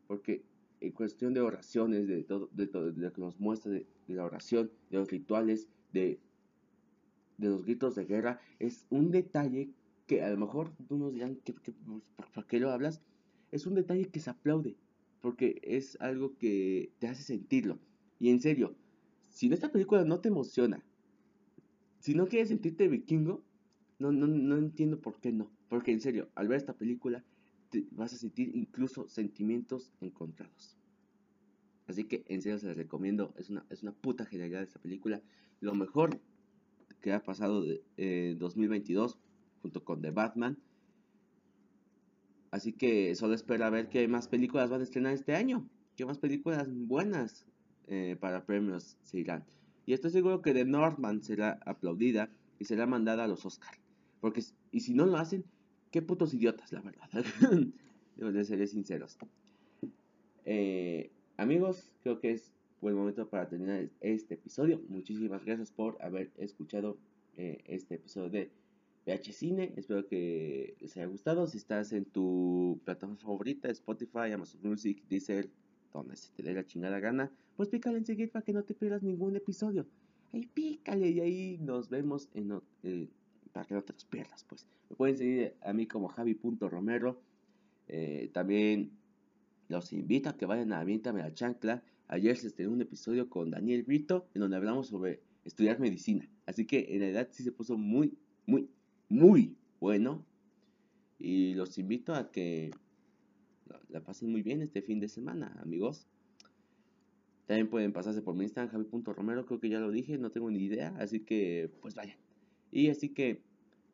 porque 0.07 0.43
en 0.79 0.91
cuestión 0.91 1.33
de 1.33 1.41
oraciones, 1.41 2.07
de 2.07 2.23
todo, 2.23 2.49
de 2.53 2.67
todo, 2.67 2.91
de 2.91 3.01
lo 3.01 3.13
que 3.13 3.21
nos 3.21 3.39
muestra 3.39 3.71
de 3.71 3.85
la 4.07 4.25
oración, 4.25 4.71
de 4.89 4.97
los 4.97 5.09
rituales, 5.09 5.67
de 5.93 6.19
de 7.41 7.49
los 7.49 7.65
gritos 7.65 7.95
de 7.95 8.05
guerra 8.05 8.39
es 8.59 8.85
un 8.89 9.11
detalle 9.11 9.71
que 10.07 10.21
a 10.23 10.29
lo 10.29 10.37
mejor 10.37 10.71
unos 10.89 11.13
dirán, 11.13 11.35
que 11.37 11.53
por, 11.53 12.45
qué 12.45 12.59
lo 12.59 12.69
hablas? 12.69 13.01
Es 13.51 13.65
un 13.65 13.73
detalle 13.73 14.05
que 14.05 14.19
se 14.19 14.29
aplaude, 14.29 14.75
porque 15.21 15.59
es 15.63 15.97
algo 15.99 16.37
que 16.37 16.91
te 16.99 17.07
hace 17.07 17.23
sentirlo. 17.23 17.79
Y 18.19 18.29
en 18.29 18.39
serio, 18.39 18.75
si 19.29 19.51
esta 19.51 19.71
película 19.71 20.05
no 20.05 20.19
te 20.19 20.29
emociona, 20.29 20.83
si 21.99 22.13
no 22.13 22.27
quieres 22.27 22.49
sentirte 22.49 22.87
vikingo, 22.87 23.41
no, 24.01 24.11
no, 24.11 24.27
no 24.27 24.57
entiendo 24.57 24.99
por 24.99 25.19
qué 25.19 25.31
no. 25.31 25.51
Porque 25.69 25.91
en 25.91 26.01
serio, 26.01 26.29
al 26.35 26.47
ver 26.47 26.57
esta 26.57 26.73
película, 26.73 27.23
te 27.69 27.85
vas 27.91 28.13
a 28.13 28.17
sentir 28.17 28.55
incluso 28.55 29.07
sentimientos 29.07 29.93
encontrados. 30.01 30.77
Así 31.87 32.05
que 32.05 32.23
en 32.27 32.41
serio 32.41 32.57
se 32.59 32.67
les 32.67 32.77
recomiendo, 32.77 33.33
es 33.37 33.49
una, 33.49 33.65
es 33.69 33.83
una 33.83 33.91
puta 33.91 34.25
genialidad 34.25 34.61
esta 34.61 34.79
película. 34.79 35.21
Lo 35.59 35.73
mejor 35.73 36.19
que 37.01 37.11
ha 37.13 37.23
pasado 37.23 37.63
de 37.63 38.35
2022 38.35 39.13
eh, 39.13 39.17
junto 39.61 39.83
con 39.83 40.01
The 40.01 40.11
Batman. 40.11 40.57
Así 42.51 42.73
que 42.73 43.15
solo 43.15 43.33
espero 43.33 43.65
a 43.65 43.69
ver 43.69 43.89
qué 43.89 44.07
más 44.07 44.27
películas 44.27 44.69
van 44.69 44.81
a 44.81 44.83
estrenar 44.83 45.13
este 45.13 45.35
año. 45.35 45.67
Qué 45.95 46.05
más 46.05 46.17
películas 46.17 46.67
buenas 46.69 47.45
eh, 47.87 48.15
para 48.19 48.45
premios 48.45 48.97
se 49.03 49.19
irán. 49.19 49.45
Y 49.85 49.93
estoy 49.93 50.11
seguro 50.11 50.41
que 50.41 50.53
The 50.53 50.65
Northman 50.65 51.23
será 51.23 51.59
aplaudida 51.65 52.29
y 52.59 52.65
será 52.65 52.85
mandada 52.85 53.23
a 53.23 53.27
los 53.27 53.45
Oscars. 53.45 53.80
Porque, 54.21 54.43
y 54.71 54.79
si 54.79 54.93
no 54.93 55.05
lo 55.05 55.17
hacen, 55.17 55.43
qué 55.91 56.01
putos 56.01 56.33
idiotas, 56.33 56.71
la 56.71 56.81
verdad. 56.81 57.09
Debo 58.15 58.31
de 58.31 58.45
ser 58.45 58.65
sinceros. 58.67 59.17
Eh, 60.45 61.11
amigos, 61.37 61.91
creo 62.03 62.19
que 62.19 62.31
es 62.31 62.53
buen 62.79 62.95
momento 62.95 63.27
para 63.29 63.49
terminar 63.49 63.89
este 63.99 64.35
episodio. 64.35 64.81
Muchísimas 64.87 65.43
gracias 65.43 65.71
por 65.71 66.01
haber 66.01 66.31
escuchado 66.37 66.97
eh, 67.37 67.61
este 67.65 67.95
episodio 67.95 68.29
de 68.29 68.51
VH 69.05 69.33
Cine. 69.33 69.73
Espero 69.75 70.07
que 70.07 70.75
les 70.79 70.95
haya 70.97 71.07
gustado. 71.07 71.47
Si 71.47 71.57
estás 71.57 71.91
en 71.91 72.05
tu 72.05 72.79
plataforma 72.85 73.17
favorita, 73.17 73.69
Spotify, 73.69 74.31
Amazon 74.33 74.61
Music, 74.63 75.03
Deezer, 75.09 75.49
donde 75.93 76.15
se 76.15 76.31
te 76.31 76.43
dé 76.43 76.53
la 76.53 76.65
chingada 76.65 76.99
gana, 76.99 77.31
pues 77.55 77.69
pícale 77.69 77.97
en 77.97 78.05
seguir 78.05 78.31
para 78.31 78.45
que 78.45 78.53
no 78.53 78.63
te 78.63 78.73
pierdas 78.73 79.03
ningún 79.03 79.35
episodio. 79.35 79.85
Ahí 80.33 80.45
pícale 80.47 81.09
y 81.09 81.19
ahí 81.19 81.57
nos 81.59 81.89
vemos 81.89 82.29
en, 82.33 82.61
eh, 82.83 83.09
para 83.51 83.65
que 83.65 83.73
no 83.73 83.83
te 83.83 83.93
los 83.93 84.05
pierdas, 84.05 84.43
pues. 84.47 84.67
Me 84.89 84.95
pueden 84.95 85.17
seguir 85.17 85.55
a 85.61 85.73
mí 85.73 85.87
como 85.87 86.07
javi.romero. 86.07 87.21
Eh, 87.87 88.29
también 88.33 88.91
los 89.67 89.93
invito 89.93 90.29
a 90.29 90.37
que 90.37 90.45
vayan 90.45 90.73
a 90.73 90.79
Aviéntame 90.79 91.21
la 91.21 91.33
Chancla. 91.33 91.83
Ayer 92.07 92.35
se 92.37 92.47
estrenó 92.47 92.71
un 92.71 92.81
episodio 92.81 93.29
con 93.29 93.51
Daniel 93.51 93.83
Brito 93.83 94.27
en 94.33 94.41
donde 94.41 94.57
hablamos 94.57 94.87
sobre 94.87 95.21
estudiar 95.45 95.79
medicina. 95.79 96.29
Así 96.45 96.65
que 96.65 96.87
en 96.89 96.99
realidad 96.99 97.29
sí 97.31 97.43
se 97.43 97.51
puso 97.51 97.77
muy, 97.77 98.17
muy, 98.45 98.69
muy 99.09 99.55
bueno. 99.79 100.25
Y 101.19 101.53
los 101.53 101.77
invito 101.77 102.13
a 102.15 102.31
que 102.31 102.71
la 103.89 104.01
pasen 104.01 104.31
muy 104.31 104.41
bien 104.41 104.61
este 104.61 104.81
fin 104.81 104.99
de 104.99 105.07
semana, 105.07 105.57
amigos. 105.61 106.07
También 107.45 107.69
pueden 107.69 107.91
pasarse 107.91 108.21
por 108.21 108.35
mi 108.35 108.43
Instagram, 108.43 108.71
javi.romero, 108.71 109.45
creo 109.45 109.59
que 109.59 109.69
ya 109.69 109.79
lo 109.79 109.91
dije, 109.91 110.17
no 110.17 110.31
tengo 110.31 110.49
ni 110.49 110.63
idea, 110.63 110.95
así 110.99 111.19
que 111.19 111.69
pues 111.81 111.95
vayan. 111.95 112.20
Y 112.71 112.89
así 112.89 113.09
que, 113.09 113.41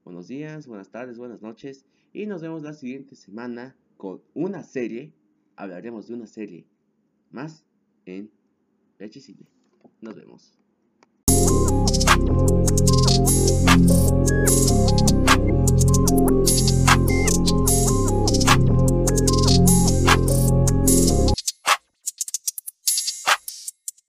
buenos 0.06 0.28
días, 0.28 0.68
buenas 0.68 0.90
tardes, 0.90 1.18
buenas 1.18 1.42
noches. 1.42 1.86
Y 2.14 2.28
nos 2.28 2.42
vemos 2.42 2.62
la 2.62 2.74
siguiente 2.74 3.16
semana 3.16 3.76
con 3.98 4.22
una 4.36 4.64
serie. 4.64 5.12
Hablaremos 5.56 6.08
de 6.08 6.14
una 6.14 6.28
serie 6.28 6.66
más 7.32 7.66
en 8.06 8.30
Vechicible. 9.00 9.48
Nos 10.02 10.16
vemos. 10.16 10.54